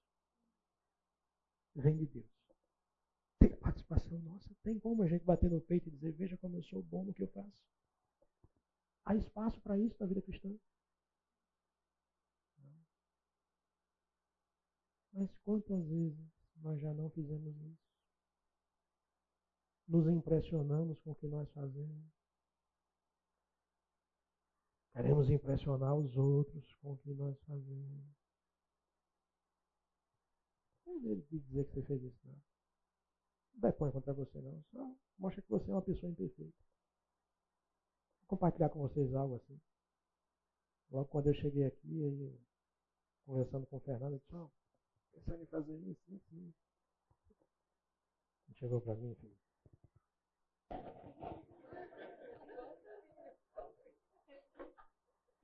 [1.74, 2.34] vem de Deus.
[3.38, 6.62] Tem participação nossa, tem como a gente bater no peito e dizer, veja como eu
[6.64, 7.64] sou bom no que eu faço.
[9.05, 10.52] Há espaço para isso na vida cristã.
[15.12, 16.18] Mas quantas vezes
[16.57, 17.84] nós já não fizemos isso?
[19.86, 22.24] Nos impressionamos com o que nós fazemos.
[24.95, 28.05] Queremos impressionar os outros com o que nós fazemos.
[30.86, 32.40] Não deve dizer que você fez isso, não.
[33.55, 34.62] Não depõe contra você, não.
[34.70, 36.57] Só mostra que você é uma pessoa imperfeita.
[38.20, 39.61] Vou compartilhar com vocês algo assim.
[40.90, 42.38] Logo quando eu cheguei aqui,
[43.24, 44.51] conversando com o Fernando, eu disse, oh,
[45.11, 46.64] pensando em fazer isso, isso, isso.
[48.47, 49.36] Ele chegou para mim, filho.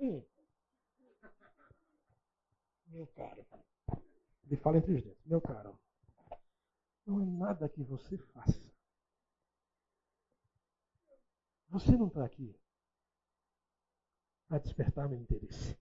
[0.01, 0.24] Sim.
[2.86, 3.46] Meu caro.
[4.46, 5.26] Ele fala entre os dentes.
[5.26, 5.78] Meu caro.
[7.07, 8.72] Não é nada que você faça.
[11.68, 12.59] Você não está aqui
[14.48, 15.78] para despertar meu interesse.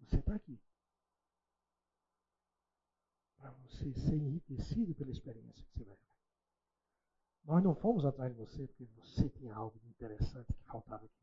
[0.00, 0.60] Você está aqui
[3.36, 6.09] para você ser enriquecido pela experiência que você vai ter.
[7.44, 11.20] Nós não fomos atrás de você porque você tinha algo de interessante que faltava aqui.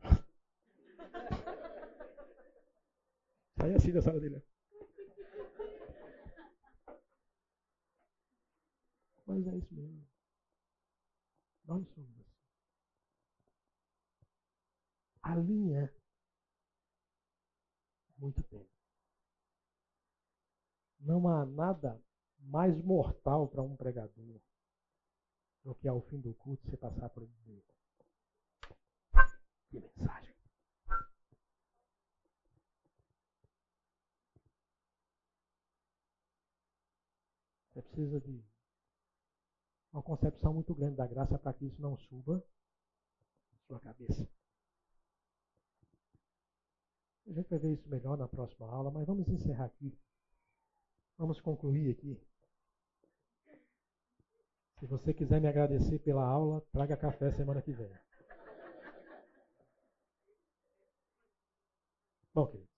[3.56, 4.42] Sai assim da sala dele.
[9.26, 10.06] Mas é isso mesmo.
[11.64, 12.28] Nós somos assim.
[15.22, 15.92] A linha
[18.18, 18.68] muito tempo.
[21.00, 22.00] Não há nada
[22.48, 24.40] mais mortal para um pregador
[25.62, 27.64] do que ao fim do culto você passar por ele
[29.70, 30.34] Que mensagem!
[37.74, 38.42] Você precisa de
[39.92, 42.42] uma concepção muito grande da graça para que isso não suba
[43.52, 44.26] na sua cabeça.
[47.26, 49.94] A gente vai ver isso melhor na próxima aula, mas vamos encerrar aqui.
[51.18, 52.18] Vamos concluir aqui.
[54.78, 57.90] Se você quiser me agradecer pela aula, traga café semana que vem.
[62.32, 62.70] Bom, queridos,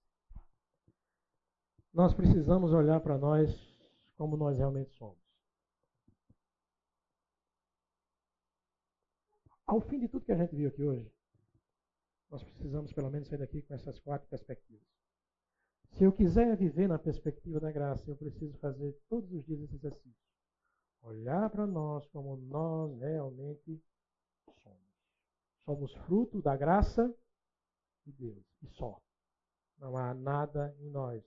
[1.92, 3.50] nós precisamos olhar para nós
[4.16, 5.18] como nós realmente somos.
[9.66, 11.12] Ao fim de tudo que a gente viu aqui hoje,
[12.30, 14.88] nós precisamos pelo menos sair daqui com essas quatro perspectivas.
[15.92, 19.74] Se eu quiser viver na perspectiva da graça, eu preciso fazer todos os dias esse
[19.74, 20.29] exercício.
[21.02, 23.82] Olhar para nós como nós realmente
[24.62, 24.90] somos.
[25.64, 27.14] Somos fruto da graça
[28.04, 29.00] de Deus e só.
[29.78, 31.24] Não há nada em nós.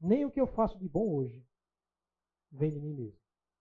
[0.00, 1.46] Nem o que eu faço de bom hoje
[2.50, 3.18] vem de mim mesmo.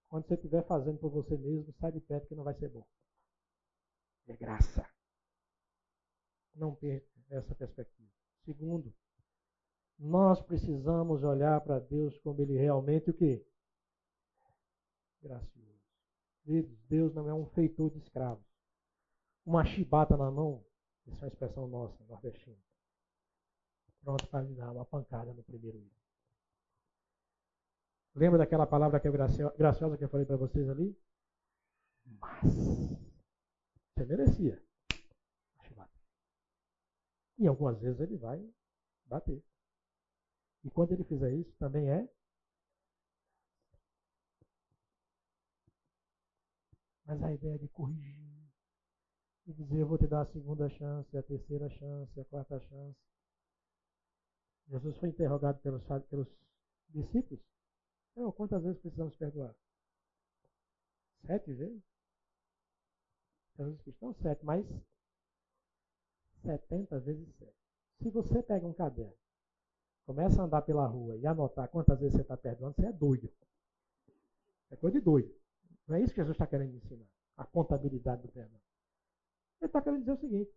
[0.10, 2.86] Quando você estiver fazendo por você mesmo, sai de perto que não vai ser bom.
[4.28, 4.86] É graça.
[6.54, 8.12] Não perca essa perspectiva.
[8.44, 8.94] Segundo,
[9.98, 13.46] nós precisamos olhar para Deus como Ele realmente o quê?
[15.22, 15.80] Gracioso.
[16.90, 18.46] Deus não é um feitor de escravos.
[19.46, 20.66] Uma chibata na mão,
[21.06, 22.58] isso é uma expressão nossa, nordestina.
[24.04, 26.02] Pronto para lhe dar uma pancada no primeiro dia.
[28.16, 30.98] Lembra daquela palavra que é graciosa que eu falei para vocês ali?
[32.06, 32.44] Mas
[33.96, 34.62] você merecia.
[37.38, 38.40] E algumas vezes ele vai
[39.06, 39.44] bater.
[40.64, 42.08] E quando ele fizer isso, também é.
[47.12, 48.50] Mas a ideia de corrigir,
[49.46, 52.98] de dizer, eu vou te dar a segunda chance, a terceira chance, a quarta chance.
[54.70, 56.30] Jesus foi interrogado pelos, pelos
[56.88, 57.44] discípulos.
[58.38, 59.54] Quantas vezes precisamos perdoar?
[61.26, 61.84] Sete vezes?
[63.58, 64.66] Os cristãos, sete, mas
[66.44, 67.58] 70 vezes sete.
[68.02, 69.18] Se você pega um caderno,
[70.06, 73.30] começa a andar pela rua e anotar quantas vezes você está perdoando, você é doido.
[74.70, 75.41] É coisa de doido.
[75.92, 77.06] Não é isso que Jesus está querendo ensinar.
[77.36, 78.62] A contabilidade do perdão.
[79.60, 80.56] Ele está querendo dizer o seguinte: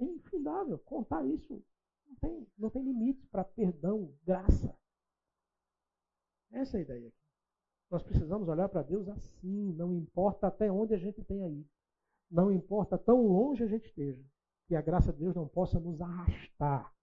[0.00, 1.62] é infindável contar isso.
[2.06, 4.74] Não tem, não tem limites para perdão, graça.
[6.50, 7.18] Essa é a ideia aqui.
[7.90, 11.68] Nós precisamos olhar para Deus assim, não importa até onde a gente tenha ido.
[12.30, 14.24] Não importa tão longe a gente esteja,
[14.66, 16.94] que a graça de Deus não possa nos arrastar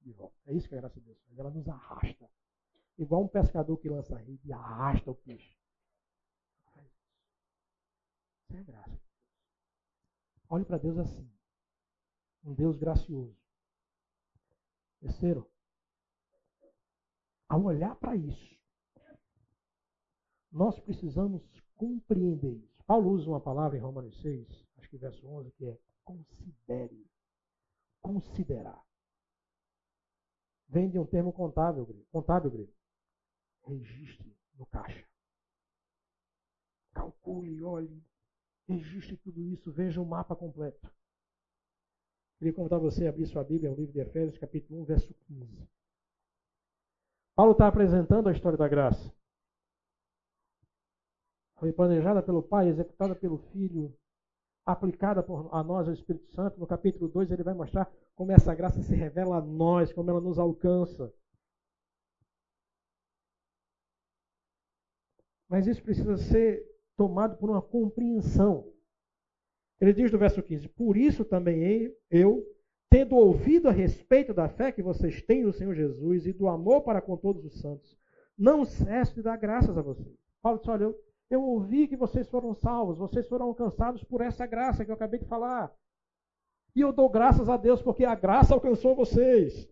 [0.00, 0.36] de volta.
[0.46, 2.30] É isso que a graça de Deus faz, ela nos arrasta.
[2.96, 5.57] Igual um pescador que lança a rede e arrasta o peixe.
[8.48, 9.00] Isso é graça.
[10.48, 11.30] Olhe para Deus assim.
[12.42, 13.36] Um Deus gracioso.
[15.00, 15.48] Terceiro,
[17.48, 18.58] ao olhar para isso,
[20.50, 21.42] nós precisamos
[21.76, 22.82] compreender isso.
[22.84, 24.48] Paulo usa uma palavra em Romanos 6,
[24.78, 27.06] acho que verso 11, que é considere.
[28.00, 28.82] Considerar.
[30.68, 32.72] Vem de um termo contábil, contábil grego.
[33.64, 35.06] Registre no caixa.
[36.94, 38.02] Calcule, olhe,
[38.68, 40.92] registre tudo isso, veja o mapa completo.
[42.38, 45.68] Queria convidar você a abrir sua Bíblia, o livro de Efésios, capítulo 1, verso 15.
[47.34, 49.12] Paulo está apresentando a história da graça.
[51.56, 53.92] Foi planejada pelo Pai, executada pelo Filho,
[54.64, 56.60] aplicada por, a nós, o Espírito Santo.
[56.60, 60.20] No capítulo 2, ele vai mostrar como essa graça se revela a nós, como ela
[60.20, 61.12] nos alcança.
[65.48, 68.70] Mas isso precisa ser tomado por uma compreensão.
[69.80, 72.44] Ele diz no verso 15: Por isso também eu,
[72.90, 76.82] tendo ouvido a respeito da fé que vocês têm no Senhor Jesus e do amor
[76.82, 77.96] para com todos os santos,
[78.36, 80.12] não cesso de dar graças a vocês.
[80.42, 81.00] Paulo disse: Olha, eu,
[81.30, 85.20] eu ouvi que vocês foram salvos, vocês foram alcançados por essa graça que eu acabei
[85.20, 85.72] de falar.
[86.74, 89.68] E eu dou graças a Deus porque a graça alcançou vocês.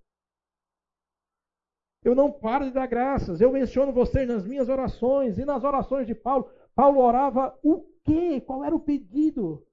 [2.04, 3.40] Eu não paro de dar graças.
[3.40, 6.48] Eu menciono vocês nas minhas orações e nas orações de Paulo.
[6.76, 8.38] Paulo orava o quê?
[8.42, 9.66] Qual era o pedido?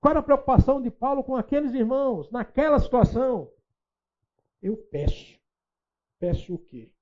[0.00, 3.50] Qual era a preocupação de Paulo com aqueles irmãos naquela situação?
[4.60, 5.38] Eu peço.
[6.18, 6.92] Peço o quê?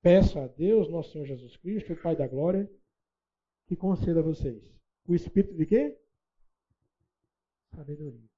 [0.00, 2.70] Peço a Deus, nosso Senhor Jesus Cristo, o Pai da glória,
[3.66, 4.74] que conceda a vocês
[5.06, 6.00] o espírito de quê?
[7.74, 8.28] Sabedoria.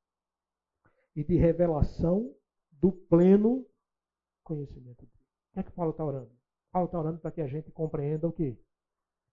[1.15, 2.35] E de revelação
[2.73, 3.65] do pleno
[4.43, 5.05] conhecimento.
[5.05, 5.09] O
[5.53, 6.37] que é que Paulo está orando?
[6.73, 8.59] Paulo está orando para que a gente compreenda o quê?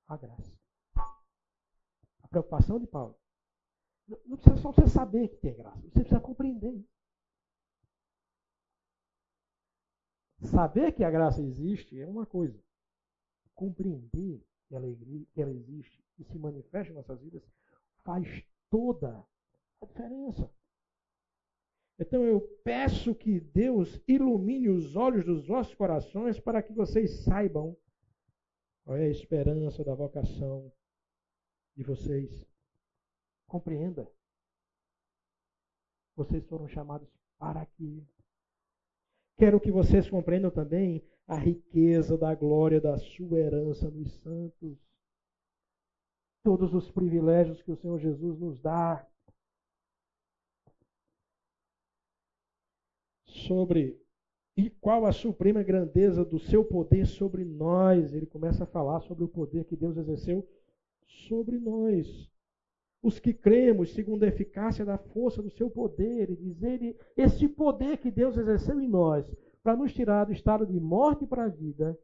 [0.08, 0.65] A graça.
[2.36, 3.18] Preocupação de Paulo
[4.26, 6.86] não precisa só você saber que tem graça, você precisa compreender.
[10.42, 12.62] Saber que a graça existe é uma coisa.
[13.54, 14.86] Compreender que ela,
[15.34, 17.42] que ela existe e se manifesta em nossas vidas
[18.04, 19.26] faz toda
[19.82, 20.52] a diferença.
[21.98, 27.78] Então eu peço que Deus ilumine os olhos dos vossos corações para que vocês saibam
[28.84, 30.70] qual é a esperança da vocação
[31.76, 32.46] de vocês
[33.48, 34.12] Compreenda.
[36.16, 37.08] Vocês foram chamados
[37.38, 38.06] para aqui.
[39.38, 44.78] Quero que vocês compreendam também a riqueza da glória da sua herança nos santos.
[46.44, 49.06] Todos os privilégios que o Senhor Jesus nos dá.
[53.26, 54.02] Sobre
[54.58, 58.14] e qual a suprema grandeza do seu poder sobre nós.
[58.14, 60.48] Ele começa a falar sobre o poder que Deus exerceu
[61.08, 62.30] sobre nós
[63.06, 66.32] os que cremos segundo a eficácia da força do seu poder.
[66.32, 70.66] E diz ele, esse poder que Deus exerceu em nós para nos tirar do estado
[70.66, 71.98] de morte para a vida,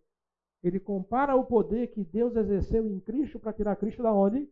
[0.63, 4.47] ele compara o poder que Deus exerceu em Cristo para tirar Cristo da onde?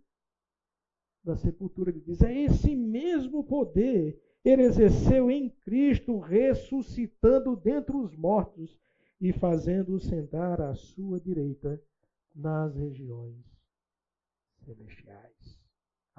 [1.24, 1.92] Da sepultura.
[1.92, 8.80] Ele diz, é esse mesmo poder ele exerceu em Cristo, ressuscitando dentre os mortos
[9.20, 11.80] e fazendo-o sentar à sua direita
[12.34, 13.59] nas regiões
[14.60, 15.60] celestiais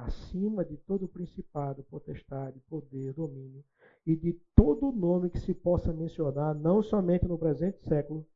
[0.06, 3.64] acima de todo principado, potestade, poder, domínio
[4.06, 8.26] e de todo nome que se possa mencionar, não somente no presente século,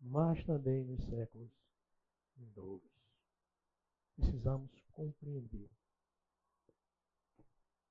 [0.00, 1.50] mas também nos séculos
[2.36, 2.90] vindouros.
[4.16, 5.70] Precisamos compreender.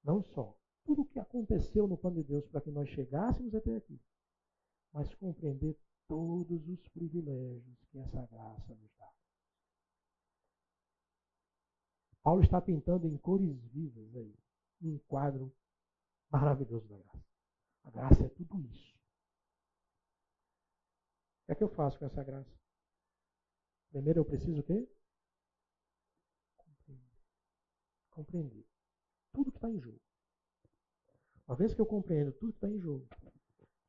[0.03, 3.75] Não só tudo o que aconteceu no plano de Deus para que nós chegássemos até
[3.75, 3.99] aqui,
[4.91, 5.77] mas compreender
[6.07, 9.02] todos os privilégios que essa graça nos dá.
[12.23, 14.33] Paulo está pintando em cores vivas aí
[14.81, 15.53] um quadro
[16.29, 17.25] maravilhoso da graça.
[17.83, 18.93] A graça é tudo isso.
[21.41, 22.49] O que é que eu faço com essa graça?
[23.89, 24.89] Primeiro eu preciso o quê?
[28.09, 28.65] Compreender
[29.33, 30.01] tudo que está em jogo.
[31.45, 33.07] Uma vez que eu compreendo tudo que está em jogo,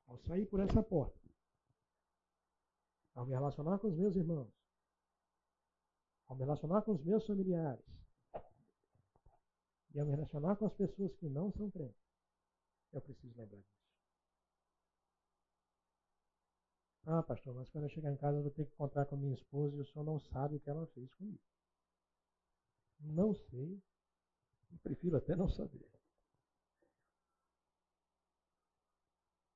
[0.06, 1.18] ao sair por essa porta,
[3.14, 4.52] ao me relacionar com os meus irmãos,
[6.26, 8.03] ao me relacionar com os meus familiares,
[9.94, 12.02] e ao me relacionar com as pessoas que não são crentes,
[12.92, 13.84] eu preciso lembrar disso.
[17.06, 19.34] Ah, pastor, mas quando eu chegar em casa eu vou ter que encontrar com minha
[19.34, 21.38] esposa e o senhor não sabe o que ela fez comigo.
[23.00, 23.80] Não sei.
[24.72, 25.86] Eu prefiro até não saber.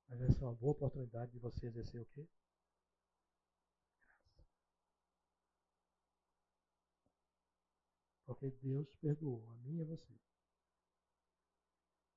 [0.09, 2.27] Mas essa é uma boa oportunidade de você exercer o quê?
[8.29, 10.13] Porque Deus perdoou a mim e a você.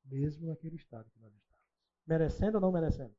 [0.03, 1.71] Mesmo naquele estado que nós estávamos.
[2.05, 3.15] Merecendo ou não merecendo?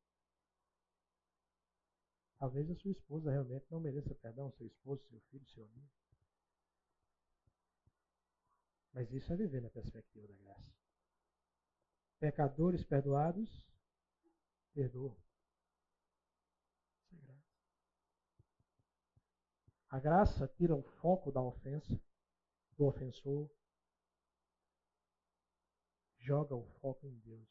[2.36, 5.89] Talvez a sua esposa realmente não mereça perdão, seu esposo, seu filho, seu amigo.
[8.93, 10.77] Mas isso é viver na perspectiva da graça.
[12.20, 13.66] Pecadores perdoados,
[14.74, 15.16] perdoam.
[17.06, 17.56] Isso é graça.
[19.89, 21.98] A graça tira o foco da ofensa,
[22.77, 23.51] do ofensor,
[26.19, 27.49] joga o foco em Deus,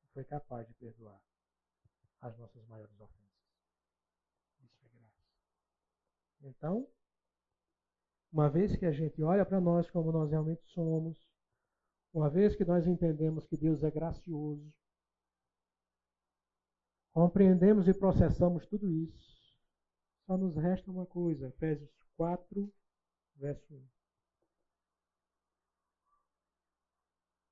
[0.00, 1.20] que foi capaz de perdoar
[2.20, 3.28] as nossas maiores ofensas.
[4.60, 5.22] Isso é graça.
[6.42, 6.88] Então,
[8.32, 11.18] uma vez que a gente olha para nós como nós realmente somos,
[12.12, 14.72] uma vez que nós entendemos que Deus é gracioso,
[17.12, 19.56] compreendemos e processamos tudo isso,
[20.26, 22.72] só nos resta uma coisa, Efésios 4,
[23.36, 23.97] verso 1.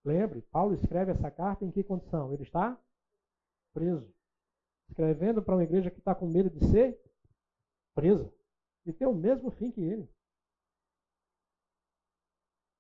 [0.07, 2.33] Lembre, Paulo escreve essa carta em que condição?
[2.33, 2.81] Ele está
[3.75, 4.09] preso.
[4.89, 6.97] Escrevendo para uma igreja que está com medo de ser
[7.93, 8.33] presa.
[8.87, 10.09] E ter o mesmo fim que ele.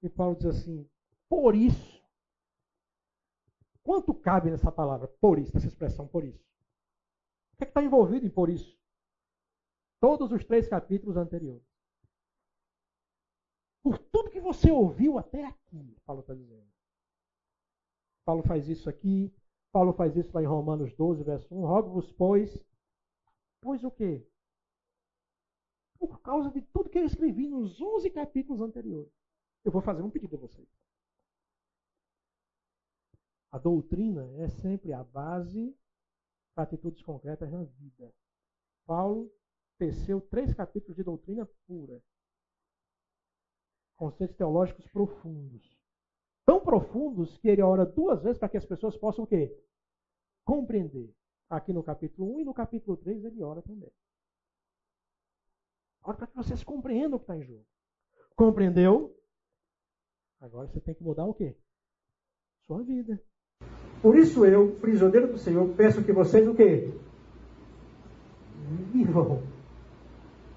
[0.04, 0.88] E Paulo diz assim:
[1.28, 2.00] por isso.
[3.82, 6.44] Quanto cabe nessa palavra, por isso, nessa expressão, por isso?
[7.54, 8.78] O que é está envolvido em por isso?
[10.00, 11.66] Todos os três capítulos anteriores.
[13.82, 16.75] Por tudo que você ouviu até aqui, Paulo está dizendo.
[18.26, 19.32] Paulo faz isso aqui,
[19.72, 21.60] Paulo faz isso lá em Romanos 12, verso 1.
[21.66, 22.62] Rogo-vos, pois,
[23.62, 24.28] pois o quê?
[25.98, 29.16] Por causa de tudo que eu escrevi nos 11 capítulos anteriores
[29.66, 30.68] eu vou fazer um pedido a vocês.
[33.50, 35.76] A doutrina é sempre a base
[36.54, 38.14] para atitudes concretas na vida.
[38.86, 39.28] Paulo
[39.76, 42.00] teceu três capítulos de doutrina pura.
[43.96, 45.75] Conceitos teológicos profundos.
[46.46, 49.54] Tão profundos que ele ora duas vezes para que as pessoas possam o quê?
[50.44, 51.12] Compreender.
[51.50, 53.92] Aqui no capítulo 1 e no capítulo 3 ele ora também.
[56.02, 57.66] Ora para que vocês compreendam o que está em jogo.
[58.36, 59.12] Compreendeu?
[60.40, 61.56] Agora você tem que mudar o quê?
[62.66, 63.20] Sua vida.
[64.00, 66.92] Por isso eu, prisioneiro do Senhor, peço que vocês o quê?
[68.92, 69.42] Vivam.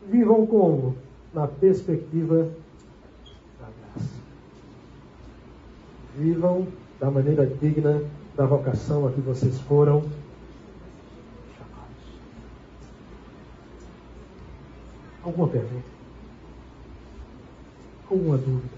[0.04, 0.96] Vivam como?
[1.34, 2.44] Na perspectiva
[3.60, 4.20] da graça.
[6.20, 6.68] Vivam
[7.00, 8.04] da maneira digna
[8.36, 10.02] da vocação a que vocês foram
[11.58, 12.04] chamados.
[15.24, 15.88] Alguma pergunta?
[18.12, 18.78] Alguma dúvida?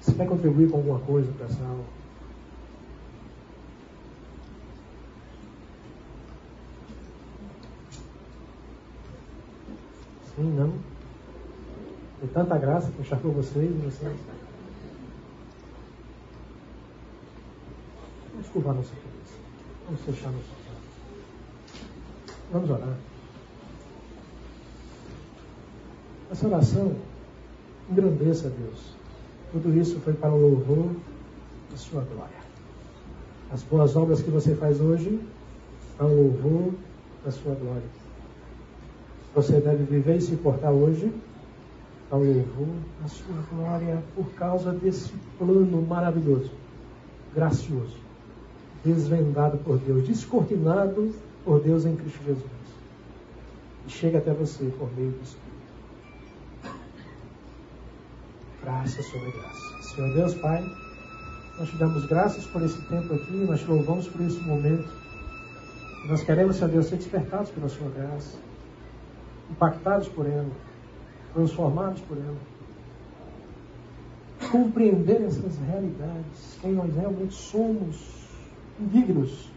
[0.00, 1.84] Você quer contribuir com alguma coisa para essa aula?
[10.36, 10.74] Sim, não?
[12.20, 14.37] Tem tanta graça que encharcou vocês vocês.
[18.38, 19.34] Vamos curvar nossa cabeça.
[19.86, 21.82] Vamos fechar nossos olhos.
[22.52, 22.96] Vamos orar.
[26.30, 26.94] Essa oração
[27.90, 28.94] engrandeça Deus.
[29.50, 30.94] Tudo isso foi para o louvor
[31.68, 32.38] da sua glória.
[33.50, 35.20] As boas obras que você faz hoje
[35.96, 36.74] para o louvor
[37.24, 37.88] da sua glória.
[39.34, 41.12] Você deve viver e se portar hoje
[42.08, 42.68] para o louvor
[43.02, 46.52] da sua glória por causa desse plano maravilhoso,
[47.34, 48.07] gracioso,
[48.84, 51.14] desvendado por Deus, descortinado
[51.44, 52.44] por Deus em Cristo Jesus.
[53.86, 55.48] E chega até você por meio do Espírito.
[58.68, 59.82] graça sobre graça.
[59.82, 60.62] Senhor Deus, Pai,
[61.58, 64.92] nós te damos graças por esse tempo aqui, nós te louvamos por esse momento.
[66.06, 68.36] Nós queremos, Senhor Deus, ser despertados pela Sua graça,
[69.50, 70.50] impactados por ela,
[71.32, 72.36] transformados por ela.
[74.50, 78.27] Compreender essas realidades, quem nós realmente somos,
[78.80, 79.50] indignos,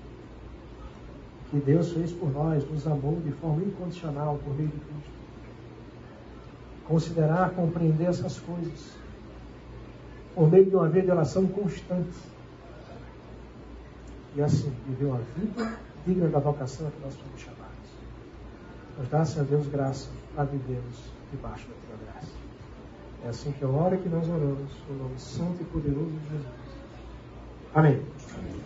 [1.50, 5.12] que Deus fez por nós, nos amou de forma incondicional por meio de Cristo.
[6.88, 9.02] Considerar, compreender essas coisas
[10.34, 12.18] por meio de uma vida de constante.
[14.36, 17.62] E assim, viver uma vida digna da vocação a que nós fomos chamados.
[18.98, 22.32] Nós dá, Senhor Deus, graça a vivermos debaixo da tua graça.
[23.26, 26.61] É assim que eu oro que nós oramos, no nome santo e poderoso de Jesus.
[27.74, 28.02] Amém.
[28.36, 28.62] Amém.